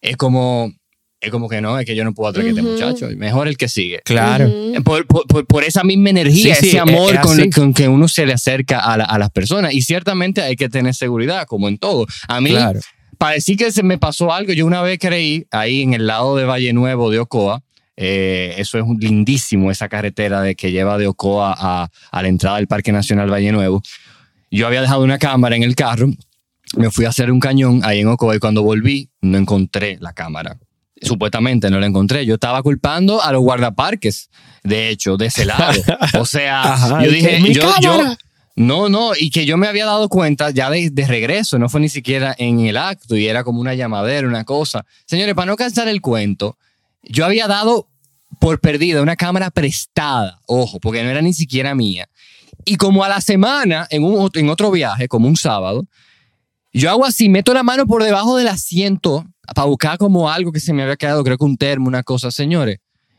es 0.00 0.16
como, 0.16 0.72
es 1.20 1.30
como 1.30 1.48
que 1.48 1.60
no, 1.60 1.78
es 1.78 1.86
que 1.86 1.94
yo 1.94 2.02
no 2.04 2.12
puedo 2.12 2.30
atracar 2.30 2.48
a 2.48 2.50
este 2.58 2.62
muchacho, 2.62 3.08
mejor 3.16 3.46
el 3.46 3.56
que 3.56 3.68
sigue. 3.68 4.00
Claro. 4.04 4.50
Por, 4.84 5.06
por- 5.06 5.26
por- 5.28 5.46
por 5.46 5.62
esa 5.64 5.84
misma 5.84 6.10
energía, 6.10 6.54
Sí, 6.56 6.60
sí, 6.62 6.68
ese 6.70 6.78
amor 6.80 7.14
es 7.14 7.20
con, 7.20 7.50
con 7.50 7.74
que 7.74 7.86
uno 7.86 8.08
se 8.08 8.26
le 8.26 8.32
acerca 8.32 8.80
a, 8.80 8.96
la- 8.96 9.04
a 9.04 9.18
las 9.18 9.30
personas. 9.30 9.74
Y 9.74 9.82
ciertamente 9.82 10.40
hay 10.42 10.56
que 10.56 10.68
tener 10.68 10.94
seguridad, 10.94 11.46
como 11.46 11.68
en 11.68 11.78
todo. 11.78 12.06
A 12.26 12.40
mí, 12.40 12.50
Claro. 12.50 12.80
para 13.18 13.34
decir 13.34 13.56
que 13.56 13.70
se 13.70 13.82
me 13.84 13.96
pasó 13.98 14.32
algo, 14.32 14.52
yo 14.54 14.66
una 14.66 14.82
vez 14.82 14.98
creí, 14.98 15.44
ahí 15.52 15.82
en 15.82 15.94
el 15.94 16.06
lado 16.06 16.34
de 16.36 16.46
Valle 16.46 16.72
Nuevo 16.72 17.10
de 17.10 17.18
Ocoa, 17.20 17.62
Eh, 18.02 18.54
eso 18.56 18.78
es 18.78 18.84
un- 18.84 18.98
lindísimo, 18.98 19.70
esa 19.70 19.88
carretera 19.90 20.40
de 20.40 20.54
que 20.54 20.72
lleva 20.72 20.96
de 20.96 21.06
Ocoa 21.06 21.54
a, 21.56 21.90
a 22.10 22.22
la 22.22 22.28
entrada 22.28 22.56
del 22.56 22.66
Parque 22.66 22.92
Nacional 22.92 23.30
Valle 23.30 23.52
Nuevo. 23.52 23.82
Yo 24.50 24.66
había 24.66 24.80
dejado 24.80 25.04
una 25.04 25.18
cámara 25.18 25.54
en 25.54 25.62
el 25.64 25.74
carro, 25.76 26.08
me 26.76 26.90
fui 26.90 27.04
a 27.04 27.10
hacer 27.10 27.30
un 27.30 27.40
cañón 27.40 27.80
ahí 27.84 28.00
en 28.00 28.08
Ocoa 28.08 28.34
y 28.34 28.38
cuando 28.38 28.62
volví 28.62 29.10
no 29.20 29.36
encontré 29.36 29.98
la 30.00 30.14
cámara. 30.14 30.56
Supuestamente 31.02 31.70
no 31.70 31.78
la 31.78 31.86
encontré. 31.86 32.24
Yo 32.26 32.34
estaba 32.34 32.62
culpando 32.62 33.22
a 33.22 33.32
los 33.32 33.42
guardaparques, 33.42 34.30
de 34.64 34.88
hecho, 34.88 35.16
de 35.18 35.26
ese 35.26 35.44
lado. 35.44 35.80
O 36.18 36.24
sea, 36.24 36.62
Ajá, 36.72 37.04
yo 37.04 37.10
dije, 37.10 37.36
que, 37.36 37.40
"Mi 37.40 37.52
yo, 37.54 37.62
yo- 37.82 37.90
cámara". 37.98 38.18
no, 38.56 38.88
no, 38.88 39.12
y 39.18 39.30
que 39.30 39.44
yo 39.46 39.56
me 39.58 39.66
había 39.66 39.84
dado 39.86 40.08
cuenta 40.08 40.50
ya 40.50 40.70
de, 40.70 40.88
de 40.90 41.06
regreso, 41.06 41.58
no 41.58 41.68
fue 41.68 41.80
ni 41.82 41.90
siquiera 41.90 42.34
en 42.38 42.60
el 42.60 42.76
acto 42.78 43.14
y 43.16 43.26
era 43.28 43.44
como 43.44 43.60
una 43.60 43.74
llamadera, 43.74 44.26
una 44.26 44.44
cosa. 44.44 44.86
Señores, 45.06 45.34
para 45.34 45.46
no 45.46 45.56
cansar 45.56 45.86
el 45.88 46.00
cuento, 46.00 46.56
yo 47.02 47.24
había 47.24 47.46
dado 47.46 47.88
por 48.38 48.60
perdida 48.60 49.02
una 49.02 49.16
cámara 49.16 49.50
prestada, 49.50 50.40
ojo, 50.46 50.78
porque 50.80 51.02
no 51.02 51.10
era 51.10 51.22
ni 51.22 51.32
siquiera 51.32 51.74
mía. 51.74 52.08
Y 52.64 52.76
como 52.76 53.04
a 53.04 53.08
la 53.08 53.20
semana, 53.20 53.86
en, 53.90 54.04
un, 54.04 54.30
en 54.34 54.48
otro 54.50 54.70
viaje, 54.70 55.08
como 55.08 55.26
un 55.28 55.36
sábado, 55.36 55.84
yo 56.72 56.90
hago 56.90 57.04
así, 57.04 57.28
meto 57.28 57.52
la 57.52 57.62
mano 57.62 57.86
por 57.86 58.04
debajo 58.04 58.36
del 58.36 58.48
asiento 58.48 59.24
para 59.54 59.66
buscar 59.66 59.98
como 59.98 60.30
algo 60.30 60.52
que 60.52 60.60
se 60.60 60.72
me 60.72 60.82
había 60.82 60.96
quedado, 60.96 61.24
creo 61.24 61.36
que 61.36 61.44
un 61.44 61.56
termo, 61.56 61.88
una 61.88 62.02
cosa, 62.02 62.30
señores. 62.30 62.78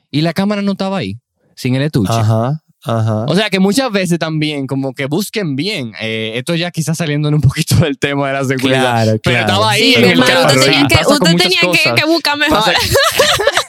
Y 0.10 0.22
la 0.22 0.34
cámara 0.34 0.62
no 0.62 0.74
estaba 0.74 0.98
ahí, 0.98 1.18
sin 1.56 1.75
el 1.75 1.82
estuche. 1.82 2.13
Ajá, 2.13 2.62
ajá. 2.84 3.25
O 3.27 3.36
sea 3.36 3.50
que 3.50 3.60
muchas 3.60 3.91
veces 3.91 4.20
también, 4.20 4.68
como 4.68 4.94
que 4.94 5.06
busquen 5.06 5.56
bien. 5.56 5.94
Eh, 6.00 6.34
esto 6.36 6.56
ya 6.56 6.72
quizás 6.72 6.98
saliendo 6.98 7.30
un 7.30 7.41
poquito 7.41 7.75
del 7.75 7.98
tema 7.98 8.27
de 8.27 8.34
la 8.34 8.46
seguridad. 8.46 8.82
Claro, 8.82 9.12
Pero 9.24 9.36
claro. 9.36 9.39
estaba 9.48 9.72
ahí 9.72 9.82
Sí, 9.82 9.96
en 9.96 10.01
mi 10.01 10.10
el 10.10 10.20
usted 10.20 10.60
tenía 10.60 10.88
que, 10.88 10.96
usted 11.08 11.36
tenía 11.36 11.60
que, 11.60 12.01
que 12.01 12.06
buscar 12.06 12.38
mejor. 12.38 12.63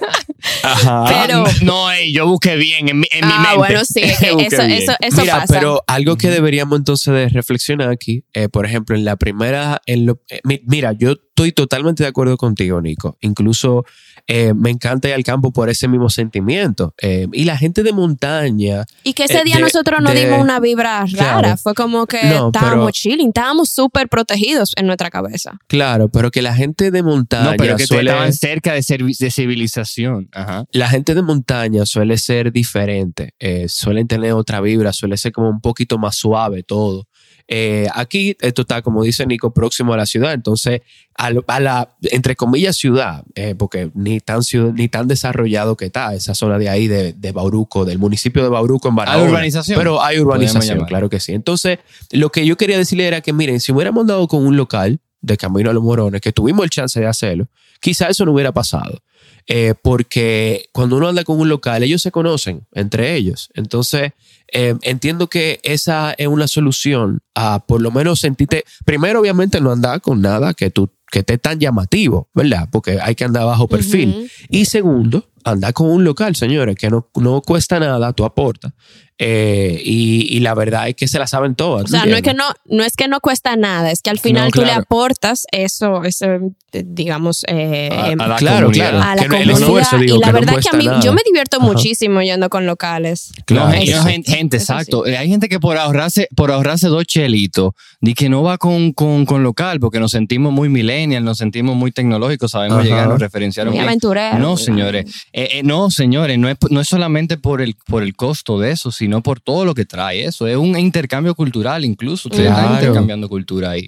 Ajá. 0.63 1.05
Pero- 1.27 1.45
Ah, 1.47 1.51
no, 1.63 1.87
yo 2.11 2.27
busqué 2.27 2.57
bien 2.57 2.89
en 2.89 3.01
mi, 3.01 3.07
en 3.11 3.27
mi 3.27 3.33
ah, 3.35 3.41
mente. 3.43 3.57
bueno, 3.59 3.85
sí, 3.85 4.01
eso, 4.03 4.39
eso, 4.63 4.93
eso 5.01 5.21
Mira, 5.23 5.41
pasa. 5.41 5.55
pero 5.55 5.83
algo 5.87 6.17
que 6.17 6.29
deberíamos 6.31 6.79
entonces 6.79 7.13
de 7.15 7.29
reflexionar 7.29 7.91
aquí, 7.91 8.25
eh, 8.35 8.49
por 8.49 8.67
ejemplo, 8.67 8.97
en 8.97 9.05
la 9.05 9.17
primera, 9.17 9.81
en 9.87 10.07
lo- 10.07 10.21
eh, 10.29 10.41
mi- 10.45 10.61
mira, 10.67 10.93
yo 10.93 11.13
estoy 11.13 11.53
totalmente 11.53 12.03
de 12.03 12.09
acuerdo 12.09 12.37
contigo, 12.37 12.81
Nico. 12.81 13.17
Incluso 13.21 13.85
eh, 14.29 14.53
me 14.55 14.71
encanta 14.71 15.09
ir 15.09 15.15
al 15.15 15.25
campo 15.25 15.51
por 15.53 15.69
ese 15.69 15.89
mismo 15.89 16.09
sentimiento. 16.09 16.95
Eh, 17.03 17.27
y 17.33 17.45
la 17.45 17.59
gente 17.59 17.83
de 17.83 17.93
montaña, 17.93 18.85
Y 19.03 19.15
que 19.15 19.25
ese 19.25 19.39
eh, 19.39 19.45
día 19.45 19.57
de- 19.57 19.63
nosotros 19.63 20.01
no 20.01 20.13
de- 20.13 20.25
dimos 20.25 20.41
una 20.41 20.61
vibra 20.61 21.01
rara. 21.07 21.41
Claro. 21.41 21.57
Fue 21.57 21.75
como 21.75 22.07
que 22.07 22.23
No, 22.25 22.47
estábamos 22.49 22.77
pero- 22.87 22.91
chilling, 22.93 23.29
estábamos 23.29 23.71
súper 23.71 24.09
protegidos 24.09 24.75
en 24.77 24.87
nuestra 24.87 25.11
cabeza. 25.11 25.59
claro, 25.67 26.09
pero 26.09 26.31
que 26.31 26.41
la 26.41 26.55
gente 26.55 26.91
de 26.93 27.03
montaña 27.03 27.51
No, 27.51 27.57
pero 27.57 27.77
que 27.77 27.87
suele, 27.87 28.11
estaban 28.11 28.33
cerca 28.33 28.75
de, 28.75 28.81
servi- 28.83 29.17
de 29.19 29.31
civilización. 29.33 29.73
Ajá. 30.33 30.65
la 30.73 30.89
gente 30.89 31.15
de 31.15 31.23
montaña 31.23 31.87
suele 31.87 32.19
ser 32.19 32.53
diferente, 32.53 33.35
eh, 33.39 33.67
suelen 33.69 34.07
tener 34.09 34.33
otra 34.33 34.61
vibra, 34.61 34.93
suele 34.93 35.17
ser 35.17 35.33
como 35.33 35.49
un 35.49 35.61
poquito 35.61 35.99
más 35.99 36.17
suave 36.17 36.63
todo. 36.63 37.07
Eh, 37.49 37.87
aquí 37.95 38.37
esto 38.41 38.63
está, 38.63 38.83
como 38.83 39.03
dice 39.03 39.27
Nico, 39.27 39.53
próximo 39.53 39.93
a 39.93 39.97
la 39.97 40.07
ciudad, 40.07 40.33
entonces 40.33 40.81
a, 41.15 41.31
la, 41.61 41.95
entre 42.03 42.37
comillas, 42.37 42.77
ciudad, 42.77 43.25
eh, 43.35 43.55
porque 43.57 43.91
ni 43.95 44.21
tan, 44.21 44.43
ciudad, 44.43 44.73
ni 44.73 44.89
tan 44.89 45.09
desarrollado 45.09 45.77
que 45.77 45.87
está 45.87 46.15
esa 46.15 46.35
zona 46.35 46.59
de 46.59 46.69
ahí 46.69 46.89
de, 46.89 47.13
de 47.13 47.33
Bauruco, 47.33 47.85
del 47.85 47.99
municipio 47.99 48.43
de 48.43 48.49
Bauruco 48.49 48.89
en 48.89 48.95
Barahona. 48.95 49.29
urbanización. 49.31 49.79
Pero 49.79 50.03
hay 50.03 50.19
urbanización, 50.19 50.85
claro 50.87 51.11
que 51.11 51.21
sí. 51.21 51.33
Entonces, 51.33 51.79
lo 52.11 52.31
que 52.31 52.47
yo 52.47 52.57
quería 52.57 52.79
decirle 52.79 53.07
era 53.07 53.21
que, 53.21 53.33
miren, 53.33 53.61
si 53.61 53.73
hubiéramos 53.73 54.03
andado 54.03 54.27
con 54.29 54.47
un 54.47 54.57
local 54.57 55.01
de 55.21 55.37
Camino 55.37 55.71
a 55.71 55.73
los 55.73 55.83
Morones, 55.83 56.21
que 56.21 56.33
tuvimos 56.33 56.65
el 56.65 56.71
chance 56.71 56.99
de 56.99 57.07
hacerlo, 57.07 57.49
quizá 57.83 58.09
eso 58.09 58.25
no 58.25 58.33
hubiera 58.33 58.53
pasado. 58.53 59.03
Eh, 59.49 59.75
porque 59.83 60.69
cuando 60.73 60.97
uno 60.97 61.09
anda 61.09 61.25
con 61.25 61.39
un 61.39 61.49
local, 61.49 61.83
ellos 61.83 62.01
se 62.01 62.13
conocen 62.13 62.67
entre 62.73 63.15
ellos. 63.17 63.51
Entonces, 63.55 64.13
eh, 64.53 64.77
entiendo 64.83 65.29
que 65.29 65.61
esa 65.65 66.15
es 66.17 66.29
una 66.29 66.47
solución 66.47 67.21
a 67.35 67.59
por 67.67 67.83
lo 67.83 67.91
menos 67.91 68.21
sentirte. 68.21 68.65
Primero, 68.85 69.21
obviamente, 69.21 69.61
no 69.61 69.73
andar 69.73 70.01
con 70.01 70.23
nada 70.23 70.55
que 70.55 70.71
tú 70.71 70.91
que 71.11 71.19
esté 71.19 71.37
tan 71.37 71.61
llamativo, 71.61 72.31
¿verdad? 72.33 72.69
Porque 72.73 72.99
hay 73.03 73.15
que 73.15 73.25
andar 73.25 73.45
bajo 73.45 73.69
perfil. 73.69 74.31
Y 74.49 74.65
segundo, 74.65 75.29
andar 75.45 75.73
con 75.73 75.91
un 75.91 76.05
local, 76.05 76.35
señores, 76.37 76.77
que 76.77 76.91
no, 76.91 77.09
no 77.17 77.41
cuesta 77.43 77.79
nada, 77.81 78.13
tú 78.13 78.25
aportas. 78.25 78.73
Eh, 79.25 79.81
y, 79.85 80.37
y 80.37 80.41
la 80.41 80.53
verdad 80.55 80.89
es 80.89 80.97
que 80.97 81.07
se 81.07 81.17
la 81.19 81.29
saben 81.29 81.55
todas. 81.55 81.85
O 81.85 81.89
sea, 81.89 82.07
no 82.07 82.17
es 82.17 82.23
que 82.23 82.35
no, 82.35 82.45
no 82.65 82.83
es 82.83 82.97
que 82.97 83.07
no 83.07 83.21
cuesta 83.21 83.55
nada, 83.55 83.93
es 83.93 84.03
que 84.03 84.11
al 84.11 84.19
final 84.19 84.47
No, 84.47 84.51
tú 84.51 84.63
le 84.65 84.73
aportas 84.73 85.45
eso, 85.53 86.03
eso 86.03 86.27
eh, 86.73 86.83
digamos, 86.85 87.45
eh, 87.47 87.89
A- 87.93 88.07
a 88.07 88.27
la 88.29 88.37
claro, 88.37 88.71
claro. 88.73 89.01
a 89.01 89.15
la 89.15 89.23
que 89.23 89.29
no- 89.29 89.37
el 89.37 89.43
comunidad. 89.43 89.61
esfuerzo, 89.61 89.99
digo, 89.99 90.17
y 90.17 90.19
la 90.19 90.27
que 90.27 90.33
no 90.33 90.39
verdad 90.41 90.61
que 90.61 90.69
a 90.77 90.79
mí, 90.79 90.87
nada. 90.87 91.01
yo 91.03 91.13
me 91.13 91.21
divierto 91.25 91.59
Ajá. 91.59 91.67
muchísimo 91.67 92.21
yendo 92.23 92.49
con 92.51 92.67
locales. 92.67 93.33
Claro, 93.47 93.71
gente, 93.71 93.91
eso 93.91 93.99
no, 93.99 94.03
sí. 94.07 94.11
gente, 94.13 94.33
gente, 94.33 94.57
Eso 94.57 94.67
sí. 94.67 94.73
exacto. 94.73 95.07
Eh, 95.07 95.17
Hay 95.17 95.29
gente 95.29 95.49
que 95.49 95.61
por 95.61 95.77
ahorrarse, 95.77 96.27
por 96.35 96.51
ahorrarse 96.51 96.89
dos 96.89 97.05
chelitos, 97.05 97.73
di 98.01 98.15
que 98.15 98.29
no 98.29 98.43
va 98.43 98.59
con, 98.59 98.93
con, 98.93 99.25
con 99.27 99.45
local, 99.45 99.79
porque 99.79 100.01
nos 100.01 100.11
sentimos 100.11 100.53
muy 100.53 100.69
millennial, 100.69 101.23
nos 101.23 101.39
sentimos 101.39 101.77
muy 101.77 101.93
tecnológicos, 101.93 102.51
sabemos 102.51 102.79
Ajá. 102.79 102.87
llegar, 102.89 103.09
nos 103.09 103.21
referenciaron 103.21 103.71
Muy 103.73 103.79
bien. 103.79 103.89
aventurero. 103.89 104.39
No, 104.39 104.57
señores. 104.57 105.05
Eh, 105.35 105.49
eh, 105.59 105.63
no, 105.63 105.91
señores, 105.91 106.39
no 106.39 106.49
es, 106.49 106.57
no 106.71 106.81
es 106.81 106.89
solamente 106.89 107.39
por 107.39 107.63
el, 107.63 107.75
por 107.87 108.03
el 108.03 108.15
costo 108.15 108.59
de 108.61 108.71
eso, 108.73 108.91
sino 108.93 109.23
por 109.23 109.41
todo 109.41 109.65
lo 109.65 109.75
que 109.75 109.85
trae 109.87 110.25
eso. 110.25 110.47
Es 110.47 110.57
un 110.57 110.79
intercambio 110.79 111.35
cultural 111.35 111.85
incluso. 111.85 112.29
Ustedes 112.29 112.49
están 112.51 112.65
Claro. 112.69 112.77
intercambiando 112.85 113.29
cultura 113.29 113.71
ahí. 113.71 113.87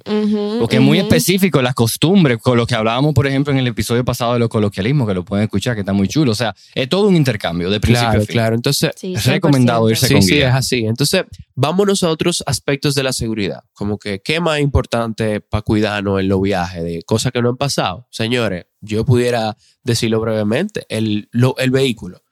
Porque 0.58 0.76
es 0.76 0.82
muy 0.82 0.98
específico 0.98 1.60
las 1.60 1.74
costumbres, 1.74 2.38
con 2.38 2.56
lo 2.56 2.66
que 2.66 2.74
hablábamos, 2.74 3.12
por 3.14 3.26
ejemplo, 3.26 3.52
en 3.52 3.58
el 3.58 3.66
episodio 3.66 4.04
pasado 4.04 4.32
de 4.34 4.38
los 4.38 4.48
coloquialismos, 4.48 5.06
que 5.06 5.14
lo 5.14 5.24
pueden 5.24 5.44
escuchar, 5.44 5.74
que 5.74 5.80
está 5.80 5.92
muy 5.92 6.08
chulo. 6.08 6.32
O 6.32 6.34
sea, 6.34 6.54
es 6.74 6.88
todo 6.88 7.06
un 7.08 7.16
intercambio 7.16 7.68
de 7.70 7.78
principio 7.80 8.08
a 8.08 8.12
Claro, 8.12 8.26
fin. 8.26 8.32
claro. 8.32 8.54
Entonces, 8.56 8.90
Sí, 8.96 9.14
Es 9.14 9.26
recomendado 9.26 9.86
100%. 9.86 9.90
irse 9.90 10.06
sí, 10.08 10.14
con 10.14 10.22
sí, 10.22 10.34
guía. 10.36 10.48
es 10.48 10.54
así. 10.54 10.86
Entonces, 10.86 11.24
vámonos 11.54 12.02
a 12.02 12.08
otros 12.08 12.42
aspectos 12.46 12.94
de 12.94 13.02
la 13.02 13.12
seguridad. 13.12 13.60
Como 13.74 13.98
que, 13.98 14.20
¿qué 14.24 14.40
más 14.40 14.60
importante 14.60 15.40
para 15.40 15.62
cuidarnos 15.62 16.20
en 16.20 16.28
los 16.28 16.40
viajes? 16.40 16.82
De 16.82 17.02
cosas 17.02 17.32
que 17.32 17.42
no 17.42 17.50
han 17.50 17.56
pasado. 17.56 18.06
Señores, 18.10 18.64
yo 18.84 19.04
pudiera 19.04 19.56
decirlo 19.82 20.20
brevemente. 20.20 20.86
El, 20.88 21.28
lo- 21.32 21.56
el 21.58 21.70
vehículo. 21.70 22.22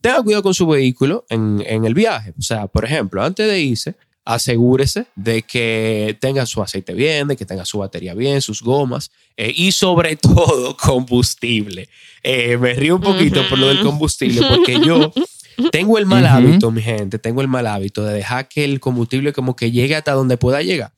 Tenga 0.00 0.22
cuidado 0.22 0.42
con 0.42 0.54
su 0.54 0.66
vehículo 0.66 1.26
en, 1.28 1.62
en 1.66 1.84
el 1.84 1.94
viaje. 1.94 2.32
O 2.38 2.42
sea, 2.42 2.66
por 2.66 2.84
ejemplo, 2.84 3.22
antes 3.22 3.46
de 3.46 3.60
irse, 3.60 3.94
asegúrese 4.24 5.06
de 5.16 5.42
que 5.42 6.16
tenga 6.20 6.46
su 6.46 6.62
aceite 6.62 6.94
bien, 6.94 7.28
de 7.28 7.36
que 7.36 7.44
tenga 7.44 7.64
su 7.64 7.78
batería 7.78 8.14
bien, 8.14 8.40
sus 8.40 8.62
gomas 8.62 9.10
eh, 9.36 9.52
y 9.54 9.72
sobre 9.72 10.16
todo 10.16 10.76
combustible. 10.76 11.88
Eh, 12.22 12.56
me 12.58 12.74
río 12.74 12.96
un 12.96 13.02
poquito 13.02 13.42
por 13.48 13.58
lo 13.58 13.68
del 13.68 13.80
combustible 13.80 14.40
porque 14.48 14.78
yo 14.80 15.12
tengo 15.72 15.98
el 15.98 16.06
mal 16.06 16.24
hábito, 16.26 16.70
mi 16.70 16.80
gente, 16.82 17.18
tengo 17.18 17.40
el 17.42 17.48
mal 17.48 17.66
hábito 17.66 18.04
de 18.04 18.14
dejar 18.14 18.48
que 18.48 18.64
el 18.64 18.80
combustible 18.80 19.32
como 19.32 19.56
que 19.56 19.70
llegue 19.70 19.96
hasta 19.96 20.12
donde 20.12 20.36
pueda 20.38 20.62
llegar. 20.62 20.92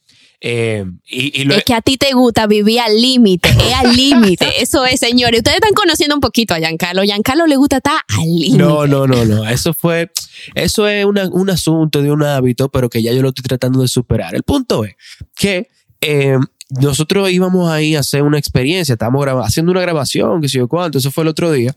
Eh, 0.44 0.84
y, 1.08 1.40
y 1.40 1.44
lo- 1.44 1.54
Es 1.54 1.62
que 1.62 1.72
a 1.72 1.80
ti 1.82 1.96
te 1.96 2.12
gusta 2.14 2.49
vivir 2.49 2.80
al 2.80 3.00
límite, 3.00 3.49
es 3.49 3.75
al 3.75 3.94
límite. 3.94 4.46
Eso 4.61 4.84
es, 4.84 4.99
señores. 4.99 5.38
Ustedes 5.38 5.58
están 5.58 5.72
conociendo 5.72 6.16
un 6.16 6.20
poquito 6.20 6.52
a 6.52 6.58
Giancarlo. 6.58 7.02
Giancarlo 7.04 7.46
le 7.46 7.54
gusta 7.54 7.76
estar 7.76 8.00
al 8.08 8.25
límite. 8.26 8.56
No, 8.58 8.87
no, 8.88 9.06
no, 9.06 9.25
no. 9.25 9.49
Eso 9.49 9.72
fue, 9.72 10.11
eso 10.56 10.88
es 10.88 11.04
una- 11.04 11.28
un 11.28 11.49
asunto 11.49 12.02
de 12.02 12.11
un 12.11 12.25
hábito, 12.25 12.68
pero 12.70 12.90
que 12.90 13.00
ya 13.02 13.12
yo 13.12 13.22
lo 13.22 13.28
estoy 13.28 13.44
tratando 13.44 13.80
de 13.82 13.87
superar. 13.88 14.34
El 14.34 14.42
punto 14.42 14.84
es 14.84 14.96
que 15.37 15.68
eh, 16.00 16.37
nosotros 16.70 17.30
íbamos 17.30 17.70
ahí 17.70 17.94
a 17.94 18.00
hacer 18.00 18.22
una 18.22 18.38
experiencia, 18.38 18.94
estábamos 18.94 19.25
haciendo 19.46 19.70
una 19.70 19.80
grabación, 19.82 20.40
que 20.40 20.49
sé 20.49 20.58
yo 20.58 20.66
cuánto, 20.66 20.99
eso 20.99 21.12
fue 21.12 21.22
el 21.22 21.28
otro 21.28 21.52
día. 21.52 21.76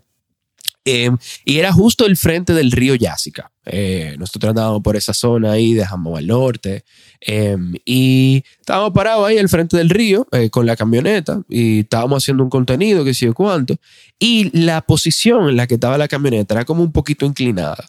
Eh, 0.85 1.09
y 1.43 1.57
era 1.57 1.73
justo 1.73 2.05
el 2.05 2.15
frente 2.15 2.53
del 2.53 2.71
río 2.71 2.93
Yásica. 2.93 3.51
Eh, 3.65 4.15
nosotros 4.19 4.51
andábamos 4.51 4.83
por 4.83 4.95
esa 4.95 5.13
zona 5.13 5.53
ahí, 5.53 5.73
dejamos 5.73 6.17
al 6.19 6.27
norte. 6.27 6.85
eh, 7.21 7.57
y 7.83 8.43
estábamos 8.59 8.91
parados 8.93 9.27
ahí 9.27 9.39
al 9.39 9.49
frente 9.49 9.77
del 9.77 9.89
río 9.89 10.27
eh, 10.31 10.51
con 10.51 10.67
la 10.67 10.75
camioneta 10.75 11.41
y 11.49 11.79
estábamos 11.79 12.23
haciendo 12.23 12.43
un 12.43 12.51
contenido, 12.51 13.03
que 13.03 13.15
sé 13.15 13.25
yo 13.25 13.33
cuánto. 13.33 13.75
Y 14.19 14.55
la 14.57 14.81
posición 14.81 15.49
en 15.49 15.57
la 15.57 15.65
que 15.65 15.73
estaba 15.75 15.97
la 15.97 16.07
camioneta 16.07 16.53
era 16.53 16.65
como 16.65 16.83
un 16.83 16.91
poquito 16.91 17.25
inclinada. 17.25 17.83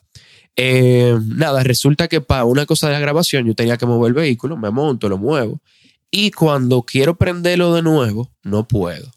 Nada, 0.56 1.62
resulta 1.62 2.08
que 2.08 2.22
para 2.22 2.46
una 2.46 2.64
cosa 2.64 2.86
de 2.86 2.94
la 2.94 2.98
grabación 2.98 3.46
yo 3.46 3.54
tenía 3.54 3.76
que 3.76 3.84
mover 3.84 4.08
el 4.08 4.14
vehículo, 4.14 4.56
me 4.56 4.70
monto, 4.70 5.06
lo 5.10 5.18
muevo. 5.18 5.60
Y 6.10 6.30
cuando 6.30 6.82
quiero 6.82 7.16
prenderlo 7.16 7.74
de 7.74 7.82
nuevo, 7.82 8.30
no 8.42 8.66
puedo. 8.66 9.15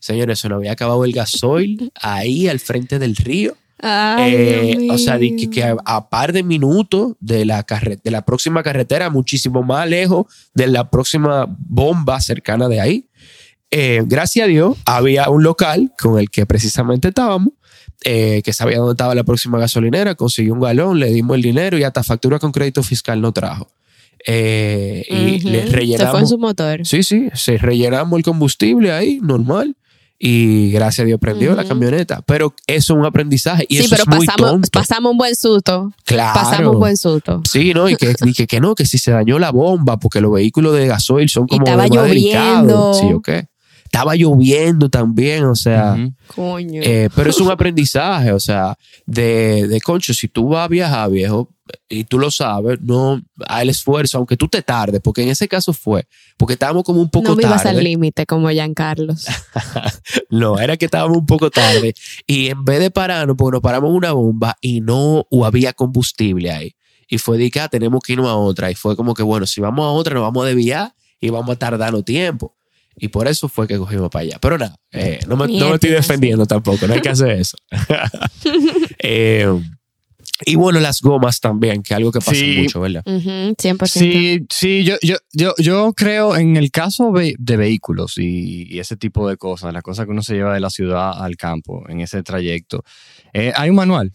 Señores, 0.00 0.40
se 0.40 0.48
nos 0.48 0.56
había 0.56 0.72
acabado 0.72 1.04
el 1.04 1.12
gasoil 1.12 1.92
ahí 1.94 2.48
al 2.48 2.58
frente 2.58 2.98
del 2.98 3.14
río. 3.16 3.56
Ay, 3.82 4.34
Eh, 4.34 4.88
o 4.90 4.98
sea, 4.98 5.18
que, 5.18 5.48
que 5.48 5.62
a, 5.62 5.76
a 5.86 6.10
par 6.10 6.32
de 6.34 6.42
minutos 6.42 7.12
de 7.20 7.44
la, 7.46 7.64
carre- 7.64 7.98
de 8.02 8.10
la 8.10 8.22
próxima 8.26 8.62
carretera, 8.62 9.08
muchísimo 9.08 9.62
más 9.62 9.88
lejos 9.88 10.26
de 10.54 10.66
la 10.66 10.90
próxima 10.90 11.46
bomba 11.48 12.20
cercana 12.20 12.68
de 12.68 12.80
ahí. 12.80 13.06
Eh, 13.70 14.02
gracias 14.06 14.44
a 14.44 14.48
Dios, 14.48 14.76
había 14.84 15.30
un 15.30 15.42
local 15.44 15.92
con 15.98 16.18
el 16.18 16.28
que 16.28 16.44
precisamente 16.44 17.08
estábamos, 17.08 17.54
eh, 18.04 18.42
que 18.44 18.52
sabía 18.52 18.78
dónde 18.78 18.92
estaba 18.94 19.14
la 19.14 19.24
próxima 19.24 19.58
gasolinera, 19.58 20.14
consiguió 20.14 20.54
un 20.54 20.60
galón, 20.60 20.98
le 20.98 21.10
dimos 21.12 21.36
el 21.36 21.42
dinero 21.42 21.78
y 21.78 21.84
hasta 21.84 22.02
factura 22.02 22.38
con 22.38 22.50
crédito 22.52 22.82
fiscal 22.82 23.20
no 23.20 23.32
trajo. 23.32 23.70
Eh, 24.26 25.06
y 25.08 25.40
le 25.40 25.40
Se 25.40 25.50
fue 25.50 25.60
en 25.60 25.72
rellenamos. 25.72 26.28
su 26.28 26.38
motor. 26.38 26.80
Sí, 26.84 27.02
sí, 27.02 27.28
se 27.32 27.56
rellenamos 27.56 28.18
el 28.18 28.22
combustible 28.24 28.92
ahí, 28.92 29.18
normal. 29.22 29.74
Y 30.22 30.70
gracias 30.70 31.04
a 31.04 31.06
Dios 31.06 31.18
prendió 31.18 31.54
la 31.56 31.64
camioneta. 31.64 32.20
Pero 32.26 32.52
eso 32.66 32.92
es 32.92 32.98
un 32.98 33.06
aprendizaje 33.06 33.64
y 33.70 33.78
sí, 33.78 33.84
eso 33.84 33.90
pero 33.90 34.02
es 34.02 34.08
muy 34.18 34.26
pasamos, 34.26 34.50
tonto. 34.50 34.68
pasamos 34.70 35.12
un 35.12 35.16
buen 35.18 35.34
susto. 35.34 35.92
Claro. 36.04 36.38
Pasamos 36.38 36.74
un 36.74 36.78
buen 36.80 36.96
susto. 36.98 37.40
Sí, 37.50 37.72
¿no? 37.72 37.88
Y 37.88 37.96
que, 37.96 38.14
y 38.26 38.34
que, 38.34 38.46
que 38.46 38.60
no, 38.60 38.74
que 38.74 38.84
si 38.84 38.98
se 38.98 39.12
dañó 39.12 39.38
la 39.38 39.50
bomba, 39.50 39.98
porque 39.98 40.20
los 40.20 40.30
vehículos 40.32 40.74
de 40.74 40.86
gasoil 40.88 41.30
son 41.30 41.44
Y 41.48 41.56
como 41.56 41.64
estaba 41.64 41.88
más 41.88 42.08
delicados. 42.08 42.66
lloviendo. 42.66 42.94
Sí, 42.94 43.06
ok. 43.14 43.28
Estaba 43.92 44.14
lloviendo 44.14 44.88
también, 44.88 45.44
o 45.44 45.56
sea. 45.56 45.96
Coño. 46.34 46.80
eh, 46.82 47.08
pero 47.14 47.30
es 47.30 47.40
un 47.40 47.50
aprendizaje, 47.50 48.30
o 48.32 48.38
sea, 48.38 48.76
de, 49.04 49.66
de 49.66 49.80
concho, 49.80 50.14
si 50.14 50.28
tú 50.28 50.50
vas 50.50 50.66
a 50.66 50.68
viajar, 50.68 51.10
viejo, 51.10 51.48
y 51.88 52.04
tú 52.04 52.18
lo 52.18 52.30
sabes, 52.30 52.80
no 52.80 53.20
hay 53.46 53.64
el 53.64 53.70
esfuerzo, 53.70 54.18
aunque 54.18 54.36
tú 54.36 54.46
te 54.48 54.62
tardes, 54.62 55.00
porque 55.02 55.22
en 55.22 55.30
ese 55.30 55.48
caso 55.48 55.72
fue, 55.72 56.06
porque 56.36 56.52
estábamos 56.54 56.84
como 56.84 57.00
un 57.00 57.10
poco 57.10 57.30
no 57.30 57.36
vivas 57.36 57.66
al 57.66 57.72
tarde. 57.74 57.82
límite 57.82 58.26
como 58.26 58.48
Giancarlos. 58.48 59.26
No, 60.30 60.58
era 60.58 60.76
que 60.76 60.84
estábamos 60.84 61.18
un 61.18 61.26
poco 61.26 61.50
tarde 61.50 61.92
y 62.26 62.48
en 62.48 62.64
vez 62.64 62.78
de 62.78 62.90
pararnos, 62.90 63.36
porque 63.36 63.56
nos 63.56 63.60
paramos 63.60 63.90
en 63.90 63.96
una 63.96 64.12
bomba 64.12 64.56
y 64.60 64.80
no 64.80 65.26
había 65.44 65.72
combustible 65.72 66.52
ahí. 66.52 66.74
Y 67.08 67.18
fue 67.18 67.36
de 67.38 67.50
que 67.50 67.58
ah, 67.60 67.68
tenemos 67.68 68.00
que 68.00 68.12
irnos 68.12 68.28
a 68.28 68.36
otra. 68.36 68.70
Y 68.70 68.76
fue 68.76 68.94
como 68.94 69.14
que, 69.14 69.24
bueno, 69.24 69.46
si 69.46 69.60
vamos 69.60 69.84
a 69.84 69.88
otra, 69.88 70.14
nos 70.14 70.22
vamos 70.22 70.44
a 70.44 70.46
desviar 70.48 70.94
y 71.20 71.30
vamos 71.30 71.50
a 71.50 71.58
tardarnos 71.58 72.04
tiempo. 72.04 72.56
Y 73.02 73.08
por 73.08 73.26
eso 73.28 73.48
fue 73.48 73.66
que 73.66 73.78
cogimos 73.78 74.10
para 74.10 74.24
allá. 74.24 74.38
Pero 74.40 74.58
nada, 74.58 74.76
eh, 74.92 75.18
no, 75.26 75.36
me, 75.36 75.46
no 75.48 75.68
me 75.70 75.74
estoy 75.76 75.90
defendiendo 75.90 76.44
tampoco, 76.46 76.86
no 76.86 76.92
hay 76.94 77.00
que 77.00 77.08
hacer 77.08 77.30
eso. 77.30 77.56
Eh, 78.98 79.46
y 80.46 80.54
bueno, 80.54 80.80
las 80.80 81.00
gomas 81.02 81.40
también, 81.40 81.82
que 81.82 81.92
es 81.92 81.96
algo 81.98 82.12
que 82.12 82.18
pasa 82.20 82.34
Sí. 82.34 82.56
mucho, 82.62 82.80
¿verdad? 82.80 83.02
Ujú, 83.06 83.54
100%. 83.58 83.86
Sí, 83.86 84.46
sí, 84.50 84.84
yo, 84.84 84.96
yo, 85.02 85.16
yo, 85.32 85.54
yo 85.58 85.92
creo 85.94 86.36
en 86.36 86.56
el 86.56 86.70
caso 86.70 87.12
de 87.12 87.56
vehículos 87.56 88.16
y, 88.16 88.66
y 88.70 88.78
ese 88.78 88.96
tipo 88.96 89.28
de 89.28 89.36
cosas, 89.36 89.72
las 89.74 89.82
cosas 89.82 90.06
que 90.06 90.12
uno 90.12 90.22
se 90.22 90.34
lleva 90.34 90.54
de 90.54 90.60
la 90.60 90.70
ciudad 90.70 91.22
al 91.22 91.36
campo 91.36 91.84
en 91.88 92.00
ese 92.00 92.22
trayecto, 92.22 92.82
eh, 93.34 93.52
hay 93.54 93.70
un 93.70 93.76
manual. 93.76 94.12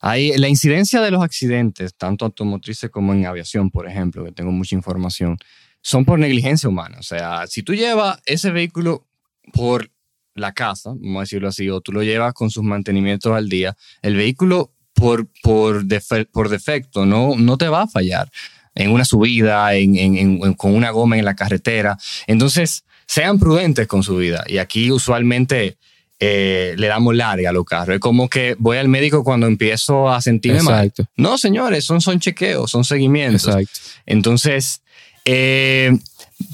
Hay 0.00 0.36
la 0.36 0.48
incidencia 0.48 1.00
de 1.00 1.12
los 1.12 1.22
accidentes, 1.22 1.94
tanto 1.96 2.24
automotrices 2.24 2.90
como 2.90 3.12
en 3.14 3.24
aviación, 3.24 3.70
por 3.70 3.88
ejemplo, 3.88 4.24
que 4.24 4.32
tengo 4.32 4.50
mucha 4.50 4.74
información, 4.74 5.38
son 5.82 6.04
por 6.04 6.18
negligencia 6.18 6.68
humana. 6.68 6.96
O 6.98 7.02
sea, 7.02 7.46
si 7.46 7.62
tú 7.62 7.74
llevas 7.74 8.20
ese 8.24 8.50
vehículo 8.50 9.06
por 9.52 9.90
la 10.34 10.52
casa, 10.52 10.90
vamos 10.90 11.16
a 11.18 11.20
decirlo 11.20 11.48
así, 11.48 11.68
o 11.68 11.80
tú 11.80 11.92
lo 11.92 12.02
llevas 12.02 12.32
con 12.32 12.50
sus 12.50 12.62
mantenimientos 12.64 13.32
al 13.36 13.48
día, 13.50 13.76
el 14.00 14.16
vehículo 14.16 14.72
por, 14.94 15.26
por, 15.42 15.84
defe- 15.84 16.26
por 16.30 16.48
defecto 16.48 17.04
no, 17.04 17.34
no 17.36 17.58
te 17.58 17.68
va 17.68 17.82
a 17.82 17.88
fallar 17.88 18.30
en 18.74 18.90
una 18.90 19.04
subida, 19.04 19.74
en, 19.74 19.96
en- 19.96 20.16
en- 20.16 20.54
con 20.54 20.74
una 20.74 20.90
goma 20.90 21.18
en 21.18 21.24
la 21.26 21.34
carretera. 21.36 21.98
Entonces, 22.26 22.84
sean 23.06 23.38
prudentes 23.38 23.86
con 23.86 24.02
su 24.02 24.16
vida. 24.16 24.44
Y 24.46 24.56
aquí 24.58 24.90
usualmente 24.90 25.76
eh, 26.20 26.74
le 26.78 26.86
damos 26.86 27.14
larga 27.16 27.50
a 27.50 27.52
los 27.52 27.64
carros. 27.64 27.94
Es 27.96 28.00
como 28.00 28.28
que 28.30 28.54
voy 28.58 28.78
al 28.78 28.88
médico 28.88 29.24
cuando 29.24 29.46
empiezo 29.48 30.08
a 30.08 30.22
sentirme 30.22 30.62
mal. 30.62 30.86
Exacto, 30.86 31.10
No, 31.16 31.36
señores, 31.36 31.84
son, 31.84 32.00
son 32.00 32.20
chequeos, 32.20 32.70
son 32.70 32.84
seguimientos. 32.84 33.48
exacto. 33.48 33.72
Entonces, 34.06 34.82
eh, 35.24 35.92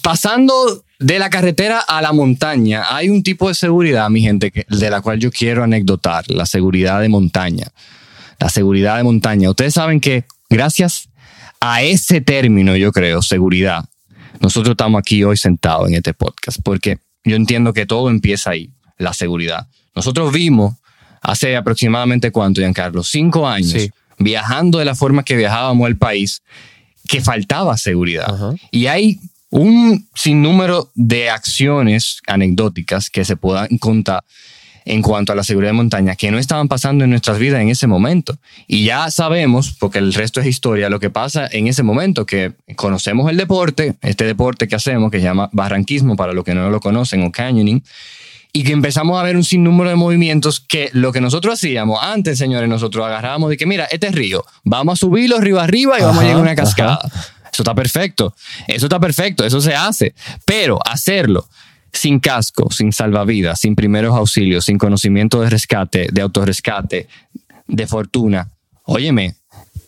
pasando 0.02 0.84
de 0.98 1.18
la 1.18 1.30
carretera 1.30 1.80
a 1.80 2.02
la 2.02 2.12
montaña, 2.12 2.84
hay 2.90 3.08
un 3.08 3.22
tipo 3.22 3.48
de 3.48 3.54
seguridad, 3.54 4.10
mi 4.10 4.20
gente, 4.20 4.50
que- 4.50 4.66
de 4.68 4.90
la 4.90 5.00
cual 5.00 5.18
yo 5.20 5.30
quiero 5.30 5.62
anecdotar, 5.64 6.24
la 6.30 6.44
seguridad 6.46 7.00
de 7.00 7.08
montaña. 7.08 7.68
La 8.40 8.48
seguridad 8.48 8.96
de 8.96 9.02
montaña. 9.04 9.50
Ustedes 9.50 9.74
saben 9.74 10.00
que 10.00 10.24
gracias 10.50 11.08
a 11.60 11.82
ese 11.82 12.20
término, 12.20 12.76
yo 12.76 12.92
creo, 12.92 13.22
seguridad, 13.22 13.84
nosotros 14.40 14.72
estamos 14.74 14.98
aquí 14.98 15.24
hoy 15.24 15.36
sentados 15.36 15.88
en 15.88 15.94
este 15.94 16.14
podcast, 16.14 16.58
porque 16.62 16.98
yo 17.24 17.36
entiendo 17.36 17.72
que 17.72 17.86
todo 17.86 18.10
empieza 18.10 18.50
ahí, 18.50 18.70
la 18.96 19.12
seguridad. 19.12 19.66
Nosotros 19.94 20.32
vimos 20.32 20.74
hace 21.20 21.56
aproximadamente 21.56 22.30
cuánto, 22.30 22.60
Giancarlo, 22.60 23.02
cinco 23.02 23.48
años, 23.48 23.70
Sí. 23.72 23.90
viajando 24.18 24.78
de 24.78 24.84
la 24.84 24.94
forma 24.94 25.24
que 25.24 25.36
viajábamos 25.36 25.86
al 25.86 25.96
país, 25.96 26.42
que 27.08 27.20
faltaba 27.20 27.76
seguridad. 27.76 28.32
Y 28.70 28.86
hay 28.86 29.18
un 29.50 30.06
sinnúmero 30.14 30.90
de 30.94 31.30
acciones 31.30 32.20
anecdóticas 32.26 33.10
que 33.10 33.24
se 33.24 33.36
puedan 33.36 33.78
contar 33.78 34.22
en 34.84 35.02
cuanto 35.02 35.32
a 35.32 35.36
la 35.36 35.42
seguridad 35.42 35.70
de 35.70 35.76
montaña 35.76 36.16
que 36.16 36.30
no 36.30 36.38
estaban 36.38 36.66
pasando 36.66 37.04
en 37.04 37.10
nuestras 37.10 37.38
vidas 37.38 37.60
en 37.60 37.68
ese 37.68 37.86
momento. 37.86 38.38
Y 38.66 38.84
ya 38.84 39.10
sabemos, 39.10 39.74
porque 39.78 39.98
el 39.98 40.14
resto 40.14 40.40
es 40.40 40.46
historia, 40.46 40.88
lo 40.88 40.98
que 40.98 41.10
pasa 41.10 41.48
en 41.50 41.66
ese 41.66 41.82
momento, 41.82 42.24
que 42.24 42.52
conocemos 42.74 43.30
el 43.30 43.36
deporte, 43.36 43.96
este 44.02 44.24
deporte 44.24 44.66
que 44.66 44.76
hacemos, 44.76 45.10
que 45.10 45.18
se 45.18 45.24
llama 45.24 45.50
barranquismo, 45.52 46.16
para 46.16 46.32
los 46.32 46.44
que 46.44 46.54
no 46.54 46.70
lo 46.70 46.80
conocen, 46.80 47.22
o 47.22 47.30
canyoning, 47.30 47.82
y 48.52 48.64
que 48.64 48.72
empezamos 48.72 49.18
a 49.18 49.22
ver 49.22 49.36
un 49.36 49.44
sinnúmero 49.44 49.90
de 49.90 49.96
movimientos 49.96 50.60
que 50.60 50.90
lo 50.92 51.12
que 51.12 51.20
nosotros 51.20 51.54
hacíamos 51.54 51.98
antes, 52.02 52.38
señores, 52.38 52.68
nosotros 52.68 53.06
agarrábamos 53.06 53.50
de 53.50 53.56
que, 53.56 53.66
mira, 53.66 53.84
este 53.86 54.08
es 54.08 54.14
río, 54.14 54.44
vamos 54.64 54.94
a 54.94 54.96
subirlo 54.96 55.40
río 55.40 55.60
arriba 55.60 55.98
y 55.98 56.02
vamos 56.02 56.16
a 56.16 56.20
Ajá, 56.20 56.26
llegar 56.26 56.38
a 56.38 56.42
una 56.42 56.50
ajá. 56.52 56.62
cascada. 56.62 56.98
Eso 57.52 57.62
está 57.62 57.74
perfecto, 57.74 58.34
eso 58.66 58.86
está 58.86 59.00
perfecto, 59.00 59.44
eso 59.44 59.60
se 59.60 59.74
hace, 59.74 60.14
pero 60.44 60.78
hacerlo 60.84 61.46
sin 61.92 62.20
casco, 62.20 62.70
sin 62.70 62.92
salvavidas, 62.92 63.60
sin 63.60 63.74
primeros 63.74 64.14
auxilios, 64.14 64.64
sin 64.66 64.78
conocimiento 64.78 65.40
de 65.40 65.50
rescate, 65.50 66.08
de 66.12 66.20
autorrescate, 66.22 67.08
de 67.66 67.86
fortuna, 67.86 68.48
óyeme, 68.84 69.34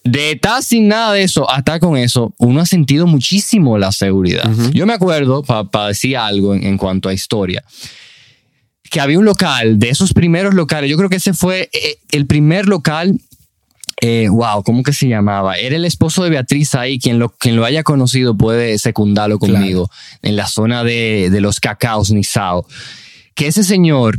de 0.03 0.33
estar 0.33 0.63
sin 0.63 0.89
nada 0.89 1.13
de 1.13 1.23
eso 1.23 1.49
hasta 1.49 1.79
con 1.79 1.97
eso, 1.97 2.33
uno 2.39 2.61
ha 2.61 2.67
sentido 2.67 3.07
muchísimo 3.07 3.79
la 3.79 3.93
seguridad. 3.93 4.51
Ujú. 4.51 4.71
Yo 4.71 4.87
me 4.87 4.95
acuerdo, 4.95 5.43
para 5.43 5.89
decir 5.89 6.17
algo 6.17 6.55
en, 6.55 6.65
en 6.65 6.79
cuanto 6.79 7.09
a 7.09 7.13
historia, 7.15 7.63
que 8.91 9.01
había 9.01 9.19
un 9.19 9.25
local, 9.25 9.79
de 9.79 9.89
esos 9.91 10.13
primeros 10.13 10.55
locales, 10.55 10.91
yo 10.91 10.97
creo 10.97 11.09
que 11.09 11.17
ese 11.17 11.33
fue 11.33 11.71
eh, 11.73 11.99
el 12.11 12.27
primer 12.27 12.67
local, 12.67 13.21
eh, 14.03 14.29
wow, 14.31 14.63
¿cómo 14.63 14.83
que 14.83 14.93
se 14.93 15.09
llamaba? 15.09 15.57
Era 15.57 15.77
el 15.77 15.85
esposo 15.85 16.25
de 16.25 16.31
Beatriz 16.31 16.75
ahí, 16.75 16.99
quien 16.99 17.19
lo, 17.19 17.29
quien 17.31 17.55
lo 17.57 17.65
haya 17.65 17.83
conocido 17.83 18.37
puede 18.37 18.79
secundarlo 18.79 19.39
conmigo, 19.39 19.91
en 20.23 20.37
la 20.37 20.47
zona 20.47 20.83
de, 20.85 21.29
de 21.31 21.41
los 21.41 21.61
cacaos 21.61 22.11
Nizao, 22.11 22.67
que 23.35 23.47
ese 23.47 23.63
señor 23.63 24.19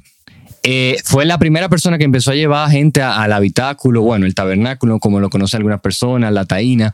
eh, 0.64 0.98
fue 1.04 1.26
la 1.26 1.38
primera 1.40 1.68
persona 1.68 1.98
que 1.98 2.04
empezó 2.04 2.32
a 2.32 2.36
llevar 2.36 2.70
gente 2.70 3.02
a- 3.02 3.22
al 3.24 3.34
habitáculo, 3.34 4.04
bueno, 4.04 4.26
el 4.28 4.36
tabernáculo, 4.36 5.00
como 5.00 5.20
lo 5.20 5.30
conoce 5.32 5.58
algunas 5.58 5.82
personas, 5.82 6.32
la 6.32 6.46
taína. 6.46 6.94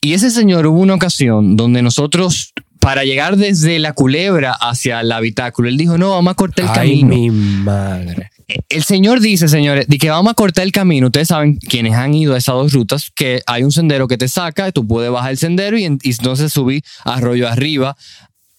Y 0.00 0.14
ese 0.14 0.30
señor 0.30 0.66
hubo 0.66 0.80
una 0.80 0.94
ocasión 0.94 1.56
donde 1.56 1.82
nosotros, 1.82 2.52
para 2.80 3.04
llegar 3.04 3.36
desde 3.36 3.78
la 3.78 3.92
culebra 3.92 4.52
hacia 4.52 5.00
el 5.00 5.12
habitáculo, 5.12 5.68
él 5.68 5.76
dijo, 5.76 5.98
no, 5.98 6.10
vamos 6.10 6.32
a 6.32 6.34
cortar 6.34 6.64
el 6.64 6.70
Ay, 6.70 6.76
camino. 6.76 7.14
mi 7.14 7.30
madre. 7.30 8.30
El 8.68 8.82
señor 8.82 9.20
dice, 9.20 9.46
señores, 9.46 9.86
de 9.86 9.98
que 9.98 10.10
vamos 10.10 10.32
a 10.32 10.34
cortar 10.34 10.64
el 10.64 10.72
camino. 10.72 11.06
Ustedes 11.06 11.28
saben, 11.28 11.56
quienes 11.56 11.94
han 11.94 12.14
ido 12.14 12.34
a 12.34 12.38
esas 12.38 12.54
dos 12.54 12.72
rutas, 12.72 13.12
que 13.14 13.42
hay 13.46 13.62
un 13.62 13.70
sendero 13.70 14.08
que 14.08 14.18
te 14.18 14.26
saca, 14.26 14.72
tú 14.72 14.86
puedes 14.86 15.12
bajar 15.12 15.30
el 15.30 15.38
sendero 15.38 15.78
y, 15.78 15.82
y 15.84 16.10
entonces 16.10 16.52
subir 16.52 16.82
arroyo 17.04 17.48
arriba 17.48 17.96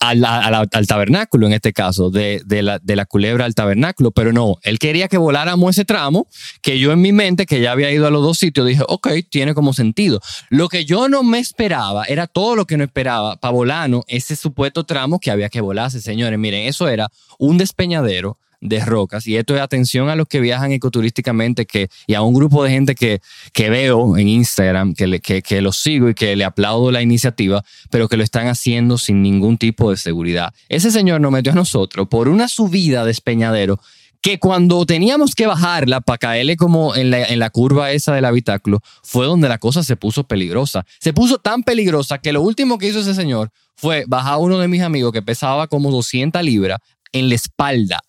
al, 0.02 0.26
al- 0.26 0.68
al 0.72 0.88
tabernáculo, 0.88 1.48
en 1.48 1.54
este 1.54 1.72
caso, 1.72 2.10
de, 2.10 2.42
de 2.46 2.62
la, 2.64 2.80
de 2.80 2.96
la 2.98 3.06
culebra 3.06 3.46
al 3.46 3.56
tabernáculo. 3.56 4.12
Pero 4.12 4.34
no, 4.34 4.58
él 4.64 4.80
quería 4.80 5.08
que 5.08 5.18
voláramos 5.18 5.70
ese 5.70 5.86
tramo, 5.86 6.28
que 6.62 6.78
yo 6.80 6.92
en 6.92 7.00
mi 7.02 7.14
mente, 7.14 7.46
que 7.46 7.62
ya 7.62 7.72
había 7.72 7.92
ido 7.92 8.08
a 8.08 8.12
los 8.12 8.22
dos 8.24 8.38
sitios, 8.38 8.68
dije, 8.68 8.82
ok, 8.88 9.08
tiene 9.30 9.54
como 9.54 9.74
sentido. 9.74 10.20
Lo 10.50 10.68
que 10.68 10.84
yo 10.84 11.08
no 11.08 11.24
me 11.24 11.40
esperaba 11.40 12.04
era 12.06 12.28
todo 12.28 12.56
lo 12.56 12.66
que 12.66 12.76
no 12.78 12.84
esperaba 12.84 13.38
para 13.38 13.54
volarnos 13.54 14.04
ese 14.08 14.36
supuesto 14.36 14.84
tramo 14.84 15.20
que 15.20 15.32
había 15.32 15.50
que 15.50 15.62
volarse, 15.62 16.02
señores. 16.02 16.38
Miren, 16.38 16.68
eso 16.68 16.88
era 16.90 17.10
un 17.38 17.58
despeñadero 17.58 18.38
de 18.62 18.80
rocas 18.86 19.26
y 19.28 19.36
esto 19.38 19.56
es 19.56 19.62
atención 19.62 20.08
a 20.10 20.16
los 20.16 20.28
que 20.28 20.40
viajan 20.40 20.72
ecoturísticamente 20.72 21.66
que, 21.66 21.90
y 22.08 22.14
a 22.14 22.22
un 22.22 22.34
grupo 22.34 22.64
de 22.64 22.70
gente 22.70 22.96
que, 22.96 23.20
que 23.54 23.70
veo 23.72 24.18
en 24.18 24.28
Instagram, 24.30 24.94
que, 24.94 25.08
le- 25.08 25.20
que, 25.20 25.42
que 25.42 25.68
sigo 25.74 26.10
y 26.10 26.14
que 26.14 26.36
le 26.36 26.44
aplaudo 26.46 26.92
la 26.92 27.02
iniciativa, 27.02 27.64
pero 27.90 28.08
que 28.08 28.18
lo 28.18 28.24
están 28.24 28.48
haciendo 28.48 28.98
sin 28.98 29.22
ningún 29.24 29.58
tipo 29.58 29.90
de 29.90 29.98
seguridad. 29.98 30.54
Ese 30.70 30.92
señor 30.92 31.22
nos 31.22 31.32
metió 31.32 31.52
a 31.52 31.56
nosotros 31.56 32.08
por 32.08 32.28
una 32.28 32.48
subida 32.48 33.04
de 33.04 33.12
Espeñadero 33.12 33.80
que 34.22 34.38
cuando 34.38 34.86
teníamos 34.86 35.34
que 35.34 35.48
bajarla 35.48 36.00
para 36.00 36.20
caerle 36.20 36.56
como 36.56 36.96
en 36.96 37.10
la, 37.10 37.24
en 37.26 37.40
la 37.40 37.50
curva 37.50 37.92
esa 37.92 38.14
del 38.14 38.26
habitáculo, 38.26 38.80
fue 39.02 39.26
donde 39.26 39.50
la 39.50 39.58
cosa 39.58 39.82
se 39.84 39.96
puso 39.96 40.26
peligrosa. 40.26 40.86
Se 41.00 41.12
puso 41.12 41.40
tan 41.40 41.64
peligrosa 41.64 42.20
que 42.20 42.32
lo 42.32 42.44
último 42.44 42.78
que 42.78 42.88
hizo 42.90 43.00
ese 43.00 43.16
señor 43.16 43.50
fue 43.76 44.04
bajar 44.08 44.34
a 44.34 44.38
uno 44.38 44.60
de 44.60 44.68
mis 44.68 44.84
amigos 44.84 45.12
que 45.12 45.24
pesaba 45.24 45.66
como 45.66 45.90
200 45.90 46.44
libras 46.44 46.78
en 47.12 47.30
la 47.30 47.36
espalda. 47.36 48.00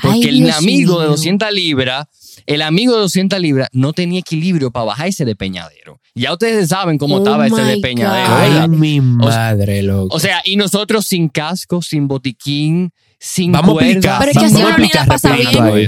Porque 0.00 0.28
Ay, 0.28 0.40
el 0.42 0.50
amigo 0.50 0.98
de 1.00 1.06
mío. 1.06 1.10
200 1.16 1.52
libras, 1.52 2.06
el 2.46 2.62
amigo 2.62 2.94
de 2.94 3.00
200 3.00 3.38
libras 3.40 3.68
no 3.72 3.92
tenía 3.92 4.20
equilibrio 4.20 4.70
para 4.70 4.84
bajar 4.86 5.08
ese 5.08 5.24
despeñadero. 5.24 6.00
Ya 6.14 6.32
ustedes 6.32 6.68
saben 6.68 6.98
cómo 6.98 7.16
Oh 7.16 7.18
estaba 7.18 7.46
ese 7.46 7.62
despeñadero. 7.62 8.28
God. 8.28 8.62
Ay, 8.62 8.68
mi 8.68 9.00
madre, 9.00 9.82
loco. 9.82 10.14
O 10.14 10.18
sea, 10.20 10.40
y 10.44 10.56
nosotros 10.56 11.06
sin 11.06 11.28
casco, 11.28 11.80
sin 11.82 12.08
botiquín, 12.08 12.92
sin 13.20 13.52
Vamos 13.52 13.70
a 13.70 13.72
cuerda. 13.74 13.90
explicar, 13.90 14.18
Pero 14.20 14.30
es 14.30 14.36
que 14.38 14.44
vamos 14.44 14.52
así 14.54 14.62
a 14.62 14.66
uno 14.66 14.76
ni 14.76 14.80
la 14.82 14.86
explicar 14.86 15.08
pasa 15.08 15.28
rapidito 15.30 15.62
bien. 15.62 15.74
ahí. 15.76 15.86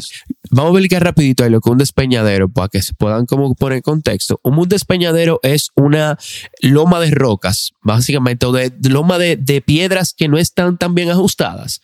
Vamos 0.52 0.70
a 0.70 0.72
explicar 0.74 1.04
rapidito 1.04 1.44
ahí 1.44 1.50
lo 1.50 1.60
que 1.60 1.68
es 1.68 1.72
un 1.72 1.78
despeñadero 1.78 2.48
para 2.48 2.68
que 2.68 2.82
se 2.82 2.92
puedan 2.94 3.26
como 3.26 3.54
poner 3.54 3.76
en 3.76 3.82
contexto. 3.82 4.40
Un 4.42 4.68
despeñadero 4.68 5.38
es 5.44 5.70
una 5.76 6.18
loma 6.60 6.98
de 7.00 7.10
rocas, 7.12 7.70
básicamente, 7.82 8.46
o 8.46 8.52
de 8.52 8.70
de 8.70 8.88
loma 8.88 9.18
de, 9.18 9.36
de 9.36 9.60
piedras 9.60 10.12
que 10.12 10.26
no 10.28 10.38
están 10.38 10.76
tan 10.76 10.94
bien 10.96 11.08
ajustadas. 11.10 11.80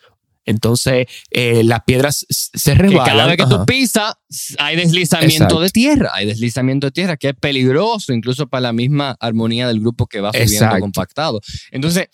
Entonces, 0.47 1.05
eh, 1.29 1.63
las 1.63 1.81
piedras 1.85 2.25
se 2.29 2.71
Que 2.73 2.77
resbalan. 2.79 3.05
cada 3.05 3.25
vez 3.27 3.37
que 3.37 3.43
Ajá. 3.43 3.59
tú 3.59 3.65
pisas, 3.67 4.15
hay 4.57 4.75
deslizamiento 4.77 5.33
Exacto. 5.43 5.59
de 5.61 5.69
tierra. 5.69 6.09
Hay 6.13 6.25
deslizamiento 6.25 6.87
de 6.87 6.91
tierra 6.91 7.17
que 7.17 7.29
es 7.29 7.35
peligroso, 7.35 8.11
incluso 8.13 8.47
para 8.47 8.61
la 8.61 8.73
misma 8.73 9.15
armonía 9.19 9.67
del 9.67 9.79
grupo 9.79 10.07
que 10.07 10.19
va 10.21 10.31
subiendo 10.31 10.53
Exacto. 10.55 10.79
compactado. 10.79 11.41
Entonces, 11.71 12.07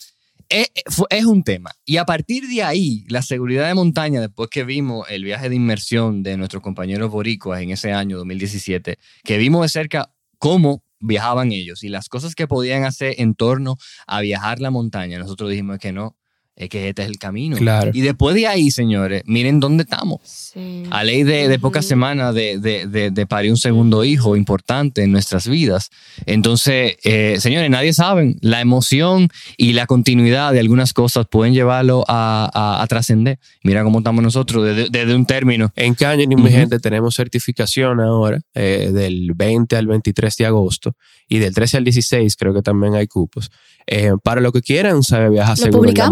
es, 0.50 0.68
fue- 0.88 1.08
es 1.10 1.26
un 1.26 1.44
tema. 1.44 1.72
Y 1.86 1.98
a 1.98 2.06
partir 2.06 2.48
de 2.48 2.64
ahí, 2.64 3.06
la 3.08 3.22
seguridad 3.22 3.68
de 3.68 3.74
montaña, 3.74 4.20
después 4.20 4.50
que 4.50 4.64
vimos 4.66 5.08
el 5.10 5.24
viaje 5.24 5.48
de 5.50 5.56
inmersión 5.56 6.22
de 6.22 6.36
nuestros 6.38 6.62
compañeros 6.62 7.10
boricuas 7.10 7.62
en 7.62 7.72
ese 7.72 7.94
año 7.94 8.18
2017, 8.18 9.00
que 9.24 9.38
vimos 9.38 9.62
de 9.62 9.70
cerca 9.70 10.12
cómo 10.38 10.84
viajaban 11.00 11.52
ellos 11.52 11.84
y 11.84 11.90
las 11.90 12.08
cosas 12.10 12.36
que 12.36 12.48
podían 12.48 12.84
hacer 12.84 13.16
en 13.18 13.36
torno 13.36 13.78
a 14.08 14.22
viajar 14.22 14.60
la 14.60 14.70
montaña, 14.72 15.18
nosotros 15.20 15.50
dijimos 15.50 15.78
que 15.80 15.92
no, 15.92 16.16
es 16.56 16.70
que 16.70 16.90
este 16.90 17.02
es 17.02 17.08
el 17.10 17.18
camino. 17.18 17.58
Claro. 17.58 17.92
Y 17.94 18.02
después 18.02 18.36
de 18.36 18.46
ahí, 18.48 18.70
señores, 18.72 19.24
miren 19.26 19.60
dónde 19.60 19.84
estamos. 19.84 20.22
Sí. 20.24 20.84
A 20.92 21.04
ley 21.04 21.24
de, 21.24 21.48
de 21.48 21.58
pocas 21.60 21.86
semanas 21.86 22.36
de, 22.36 22.60
de, 22.60 22.86
de, 22.88 23.10
de 23.10 23.26
parir 23.26 23.50
un 23.52 23.58
segundo 23.58 24.04
hijo 24.04 24.36
importante 24.36 25.04
en 25.04 25.12
nuestras 25.12 25.48
vidas. 25.48 25.90
Entonces, 26.28 26.98
eh, 27.04 27.38
señores, 27.40 27.70
nadie 27.70 27.94
sabe. 27.94 28.36
La 28.42 28.62
emoción 28.62 29.30
y 29.58 29.74
la 29.74 29.86
continuidad 29.88 30.54
de 30.54 30.60
algunas 30.60 30.94
cosas 30.94 31.26
pueden 31.30 31.54
llevarlo 31.54 32.04
a, 32.08 32.50
a- 32.54 32.82
a 32.84 32.88
trascender. 32.88 33.40
Mira 33.64 33.84
cómo 33.84 34.00
estamos 34.00 34.24
nosotros 34.24 34.66
desde, 34.66 34.90
desde 34.90 35.16
un 35.16 35.26
término. 35.26 35.72
En 35.76 35.96
Canyon, 35.96 36.30
mi 36.42 36.50
gente, 36.52 36.80
tenemos 36.80 37.16
certificación 37.16 38.00
ahora 38.00 38.40
eh, 38.54 38.92
del 38.94 39.34
20 39.36 39.76
al 39.76 39.88
23 39.88 40.36
de 40.38 40.46
agosto 40.46 40.96
y 41.28 41.40
del 41.40 41.54
13 41.54 41.78
al 41.78 41.84
16 41.84 42.36
creo 42.36 42.54
que 42.54 42.62
también 42.62 42.96
hay 42.96 43.08
cupos. 43.08 43.52
Eh, 43.86 44.12
para 44.24 44.40
lo 44.40 44.52
que 44.54 44.62
quieran, 44.62 45.04
sabe 45.04 45.30
viajar 45.30 45.58
Lo 45.58 45.64
seguro 45.66 45.90
en 45.90 45.96
la. 45.98 46.06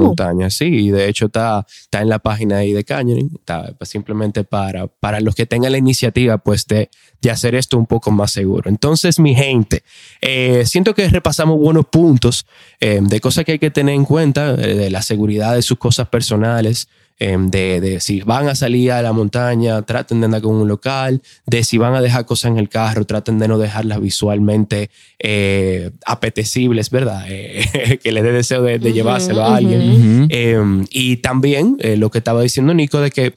Sí, 0.50 0.66
y 0.66 0.92
de 0.92 1.08
hecho 1.08 1.26
está, 1.28 1.66
está 1.82 2.02
en 2.02 2.10
la 2.10 2.20
página 2.20 2.58
ahí 2.58 2.74
de 2.74 2.84
Canyon. 2.84 3.32
Está 3.36 3.74
pues, 3.78 3.90
simplemente 3.90 4.44
para, 4.44 4.88
para 4.88 5.20
los 5.20 5.36
que 5.36 5.46
tengan 5.46 5.72
la 5.72 5.78
iniciativa 5.78 6.38
pues 6.38 6.66
de, 6.68 6.90
de 7.22 7.32
hacer 7.32 7.56
esto 7.56 7.78
un 7.78 7.86
poco 7.86 8.12
más 8.12 8.32
seguro. 8.32 8.70
Entonces, 8.70 9.20
mi 9.20 9.36
gente, 9.36 9.84
eh, 10.22 10.64
siento 10.66 10.94
que 10.94 11.08
repasamos 11.10 11.60
buenos 11.60 11.86
puntos 11.86 12.46
eh, 12.80 13.00
de 13.02 13.20
cosas 13.20 13.46
que 13.46 13.54
hay 13.54 13.60
que 13.60 13.72
tener 13.72 13.96
en 13.96 14.06
cuenta, 14.06 14.56
eh, 14.56 14.76
de 14.76 14.90
la 14.90 15.02
seguridad 15.02 15.56
de 15.56 15.62
sus 15.62 15.78
cosas 15.78 16.08
personales, 16.08 16.88
eh, 17.22 17.38
de, 17.40 17.80
de 17.80 18.00
si 18.00 18.22
van 18.22 18.48
a 18.48 18.56
salir 18.56 18.92
a 18.92 19.04
la 19.04 19.14
montaña, 19.14 19.84
traten 19.84 20.22
de 20.22 20.26
andar 20.26 20.42
con 20.42 20.56
un 20.56 20.68
local, 20.68 21.22
de 21.46 21.64
si 21.64 21.78
van 21.78 21.94
a 21.94 22.02
dejar 22.02 22.26
cosas 22.26 22.50
en 22.50 22.58
el 22.58 22.68
carro, 22.68 23.06
traten 23.06 23.38
de 23.38 23.48
no 23.48 23.60
dejarlas 23.60 24.02
visualmente 24.02 24.90
eh, 25.20 25.92
apetecibles, 26.04 26.90
¿verdad? 26.90 27.26
Eh, 27.30 28.00
que 28.04 28.12
les 28.12 28.24
dé 28.24 28.32
deseo 28.32 28.64
de, 28.64 28.80
de 28.80 28.92
llevárselo 28.92 29.44
a 29.44 29.56
alguien. 29.56 30.28
Eh, 30.32 30.60
y 30.90 31.18
también 31.18 31.78
eh, 31.80 31.96
lo 31.96 32.10
que 32.10 32.18
estaba 32.18 32.42
diciendo 32.42 32.74
Nico 32.74 33.00
de 33.00 33.12
que 33.12 33.36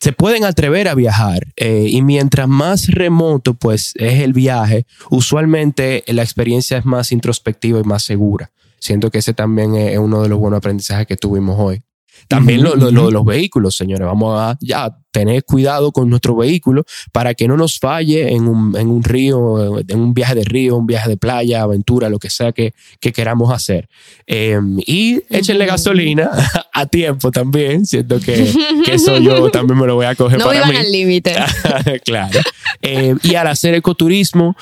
se 0.00 0.12
pueden 0.12 0.44
atrever 0.44 0.88
a 0.88 0.94
viajar 0.94 1.48
eh, 1.56 1.86
y 1.86 2.00
mientras 2.00 2.48
más 2.48 2.86
remoto 2.86 3.52
pues 3.52 3.92
es 3.96 4.20
el 4.20 4.32
viaje, 4.32 4.86
usualmente 5.10 6.02
la 6.06 6.22
experiencia 6.22 6.78
es 6.78 6.86
más 6.86 7.12
introspectiva 7.12 7.78
y 7.78 7.84
más 7.84 8.04
segura. 8.04 8.50
Siento 8.78 9.10
que 9.10 9.18
ese 9.18 9.34
también 9.34 9.74
es 9.74 9.98
uno 9.98 10.22
de 10.22 10.30
los 10.30 10.38
buenos 10.38 10.56
aprendizajes 10.56 11.06
que 11.06 11.18
tuvimos 11.18 11.56
hoy. 11.58 11.82
También 12.28 12.62
lo, 12.62 12.74
lo- 12.76 12.90
lo 12.90 13.10
los 13.10 13.24
vehículos, 13.24 13.74
señores. 13.76 14.06
Vamos 14.06 14.38
a 14.40 14.56
ya 14.60 14.96
tener 15.10 15.44
cuidado 15.44 15.90
con 15.90 16.08
nuestro 16.08 16.36
vehículo 16.36 16.84
para 17.10 17.34
que 17.34 17.48
no 17.48 17.56
nos 17.56 17.80
falle 17.80 18.32
en 18.32 18.46
un, 18.46 18.76
en 18.76 18.88
un 18.88 19.02
río, 19.02 19.80
en 19.80 19.98
un 20.00 20.14
viaje 20.14 20.36
de 20.36 20.44
río, 20.44 20.76
un 20.76 20.86
viaje 20.86 21.08
de 21.08 21.16
playa, 21.16 21.62
aventura, 21.62 22.08
lo 22.08 22.20
que 22.20 22.30
sea 22.30 22.52
que, 22.52 22.74
que 23.00 23.12
queramos 23.12 23.52
hacer. 23.52 23.88
Eh, 24.28 24.60
y 24.86 25.20
échenle 25.28 25.66
gasolina 25.66 26.30
a 26.72 26.86
tiempo 26.86 27.30
también. 27.32 27.84
Siento 27.86 28.20
que, 28.20 28.52
que 28.84 28.94
eso 28.94 29.18
yo 29.18 29.50
también 29.50 29.78
me 29.80 29.86
lo 29.86 29.96
voy 29.96 30.06
a 30.06 30.14
coger 30.14 30.38
No 30.38 30.44
para 30.46 30.66
mí. 30.66 30.76
al 30.76 30.92
límite. 30.92 31.34
claro. 32.04 32.38
Eh, 32.82 33.16
y 33.24 33.34
al 33.34 33.48
hacer 33.48 33.74
ecoturismo, 33.74 34.54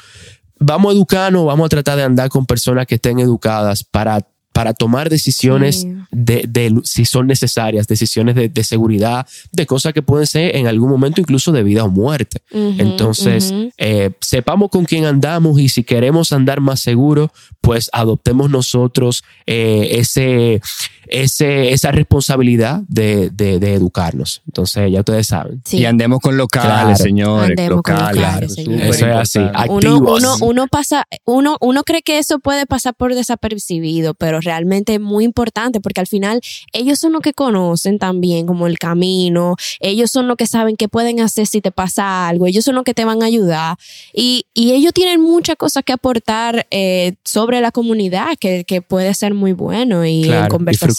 vamos 0.58 0.90
a 0.92 0.96
educarnos, 0.96 1.44
vamos 1.44 1.66
a 1.66 1.68
tratar 1.68 1.96
de 1.98 2.04
andar 2.04 2.30
con 2.30 2.46
personas 2.46 2.86
que 2.86 2.94
estén 2.94 3.18
educadas 3.18 3.84
para, 3.84 4.20
para 4.52 4.74
tomar 4.74 5.08
decisiones 5.08 5.82
Sí. 5.82 5.94
de, 6.10 6.44
de- 6.48 6.80
si 6.84 7.04
son 7.04 7.26
necesarias, 7.26 7.86
decisiones 7.86 8.34
de, 8.34 8.48
de 8.48 8.64
seguridad, 8.64 9.26
de 9.52 9.66
cosas 9.66 9.92
que 9.92 10.02
pueden 10.02 10.26
ser 10.26 10.56
en 10.56 10.66
algún 10.66 10.90
momento 10.90 11.20
incluso 11.20 11.52
de 11.52 11.62
vida 11.62 11.84
o 11.84 11.88
muerte. 11.90 12.40
Entonces, 12.50 13.52
eh, 13.76 14.10
sepamos 14.20 14.70
con 14.70 14.84
quién 14.84 15.04
andamos 15.04 15.60
y 15.60 15.68
si 15.68 15.84
queremos 15.84 16.32
andar 16.32 16.60
más 16.60 16.80
seguro, 16.80 17.30
pues 17.60 17.88
adoptemos 17.92 18.50
nosotros 18.50 19.22
eh, 19.46 19.88
ese, 19.92 20.60
ese, 21.10 21.72
esa 21.72 21.90
responsabilidad 21.92 22.82
de, 22.88 23.30
de- 23.30 23.58
de 23.58 23.74
educarnos. 23.74 24.42
Entonces, 24.46 24.90
ya 24.92 25.00
ustedes 25.00 25.26
saben. 25.26 25.62
Sí. 25.64 25.78
Y 25.78 25.84
andemos 25.86 26.20
con 26.20 26.36
locales, 26.36 26.68
Claro. 26.68 26.96
señores. 26.96 27.50
Andemos 27.58 27.82
con 27.82 27.94
locales. 27.94 28.58
Eso 28.58 29.06
es 29.06 29.14
así. 29.16 29.38
uno, 29.38 29.50
activos. 29.54 30.22
uno, 30.22 30.36
uno 30.40 30.66
pasa, 30.68 31.06
uno, 31.24 31.56
uno 31.60 31.82
cree 31.84 32.02
que 32.02 32.18
eso 32.18 32.38
puede 32.38 32.66
pasar 32.66 32.94
por 32.94 33.14
desapercibido, 33.14 34.14
pero 34.14 34.40
realmente 34.40 34.94
es 34.94 35.00
muy 35.00 35.24
importante 35.24 35.80
porque 35.80 36.00
al 36.00 36.06
final 36.06 36.40
ellos 36.72 36.98
son 36.98 37.12
los 37.12 37.20
que 37.22 37.32
conocen 37.32 37.98
también 37.98 38.46
como 38.46 38.66
el 38.66 38.78
camino, 38.78 39.56
ellos 39.80 40.10
son 40.10 40.28
los 40.28 40.36
que 40.36 40.46
saben 40.46 40.76
qué 40.76 40.88
pueden 40.88 41.20
hacer 41.20 41.46
si 41.46 41.60
te 41.60 41.70
pasa 41.72 42.28
algo, 42.28 42.46
ellos 42.46 42.64
son 42.64 42.74
los 42.74 42.84
que 42.84 42.94
te 42.94 43.04
van 43.04 43.22
a 43.22 43.26
ayudar 43.26 43.76
y, 44.12 44.46
y 44.54 44.72
ellos 44.72 44.92
tienen 44.92 45.20
muchas 45.20 45.56
cosas 45.56 45.82
que 45.84 45.92
aportar 45.92 46.66
eh, 46.70 47.14
sobre 47.24 47.60
la 47.60 47.70
comunidad 47.70 48.28
que, 48.40 48.64
que 48.64 48.82
puede 48.82 49.14
ser 49.14 49.34
muy 49.34 49.52
bueno 49.52 50.04
y 50.04 50.22
Claro, 50.24 50.44
en 50.44 50.48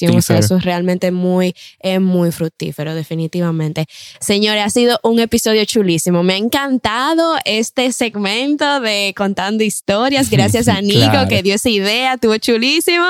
y 0.02 0.08
conversación 0.08 0.18
o 0.18 0.22
sea, 0.22 0.36
fructífero. 0.36 0.46
eso 0.46 0.56
es 0.58 0.64
realmente 0.66 1.12
muy, 1.12 1.56
es 1.80 2.02
muy 2.02 2.32
fructífero 2.32 2.96
definitivamente. 2.96 3.86
Señores, 4.20 4.64
ha 4.64 4.70
sido 4.70 5.00
un 5.04 5.20
episodio 5.20 5.64
chulísimo. 5.66 6.24
Me 6.24 6.34
ha 6.34 6.38
encantado 6.38 7.36
este 7.46 7.92
segmento 7.92 8.80
de 8.82 9.14
contando 9.16 9.64
historias. 9.64 10.30
Gracias 10.32 10.68
a 10.68 10.82
Nico 10.82 11.10
Claro. 11.10 11.30
que 11.30 11.42
dio 11.44 11.56
esa 11.56 11.70
idea, 11.70 12.14
estuvo 12.14 12.38
chulísimo. 12.38 13.06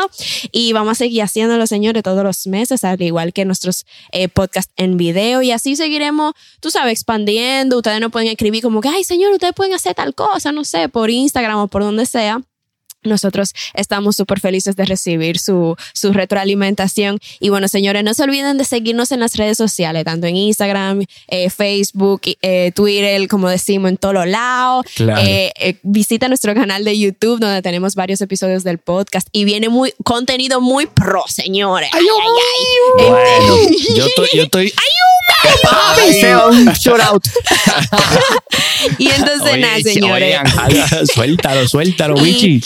Y 0.51 0.73
vamos 0.73 0.93
a 0.93 0.95
seguir 0.95 1.23
haciéndolo, 1.23 1.67
señores, 1.67 2.03
todos 2.03 2.23
los 2.23 2.47
meses, 2.47 2.83
al 2.83 3.01
igual 3.01 3.33
que 3.33 3.45
nuestros 3.45 3.85
eh, 4.11 4.27
podcasts 4.27 4.71
en 4.77 4.97
video. 4.97 5.41
Y 5.41 5.51
así 5.51 5.75
seguiremos, 5.75 6.33
tú 6.59 6.71
sabes, 6.71 6.93
expandiendo. 6.93 7.77
Ustedes 7.77 7.99
no 7.99 8.09
pueden 8.09 8.29
escribir 8.29 8.61
como 8.61 8.81
que, 8.81 8.89
ay, 8.89 9.03
señor, 9.03 9.31
ustedes 9.33 9.53
pueden 9.53 9.73
hacer 9.73 9.95
tal 9.95 10.13
cosa, 10.15 10.51
no 10.51 10.63
sé, 10.63 10.89
por 10.89 11.09
Instagram 11.09 11.57
o 11.57 11.67
por 11.67 11.83
donde 11.83 12.05
sea. 12.05 12.41
Nosotros 13.03 13.53
estamos 13.73 14.15
súper 14.15 14.39
felices 14.39 14.75
de 14.75 14.85
recibir 14.85 15.39
su, 15.39 15.75
su 15.93 16.11
retroalimentación. 16.11 17.19
Y 17.39 17.49
bueno, 17.49 17.67
señores, 17.67 18.03
no 18.03 18.13
se 18.13 18.23
olviden 18.23 18.57
de 18.57 18.65
seguirnos 18.65 19.11
en 19.11 19.21
las 19.21 19.35
redes 19.35 19.57
sociales, 19.57 20.03
tanto 20.03 20.27
en 20.27 20.35
Instagram, 20.35 21.05
eh, 21.27 21.49
Facebook, 21.49 22.21
eh, 22.41 22.71
Twitter, 22.75 23.27
como 23.27 23.49
decimos, 23.49 23.89
en 23.89 23.97
todos 23.97 24.27
lados. 24.27 24.85
Claro. 24.95 25.21
Eh, 25.21 25.51
eh, 25.59 25.77
visita 25.83 26.27
nuestro 26.27 26.53
canal 26.53 26.83
de 26.83 26.97
YouTube, 26.97 27.39
donde 27.39 27.61
tenemos 27.61 27.95
varios 27.95 28.21
episodios 28.21 28.63
del 28.63 28.79
podcast 28.79 29.27
y 29.31 29.45
viene 29.45 29.69
muy 29.69 29.93
contenido 30.03 30.61
muy 30.61 30.85
pro, 30.87 31.23
señores. 31.27 31.89
Ay, 31.93 32.01
ay, 32.03 33.05
ay. 33.05 33.09
Bueno, 33.09 33.55
yo 33.95 34.05
estoy, 34.05 34.27
yo 34.33 34.43
estoy. 34.43 34.73
un 36.49 36.65
shout 36.73 36.99
out. 36.99 37.23
Y 38.97 39.09
entonces, 39.09 39.53
Oye, 39.53 39.61
nada, 39.61 39.79
señores. 39.81 40.37
oigan, 40.39 41.07
suéltalo, 41.13 41.67
suéltalo, 41.67 42.15
bichi. 42.15 42.61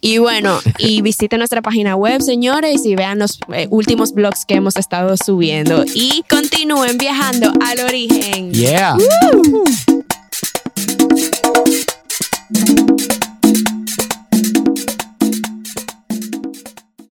Y 0.00 0.18
bueno, 0.18 0.58
y 0.78 1.02
visiten 1.02 1.38
nuestra 1.38 1.62
página 1.62 1.96
web, 1.96 2.20
señores, 2.22 2.84
y 2.84 2.94
vean 2.94 3.18
los 3.18 3.38
eh, 3.52 3.66
últimos 3.70 4.12
blogs 4.12 4.44
que 4.44 4.54
hemos 4.54 4.76
estado 4.76 5.16
subiendo. 5.16 5.84
Y 5.94 6.24
continúen 6.28 6.98
viajando 6.98 7.52
al 7.64 7.80
origen. 7.80 8.52
Yeah. 8.52 8.96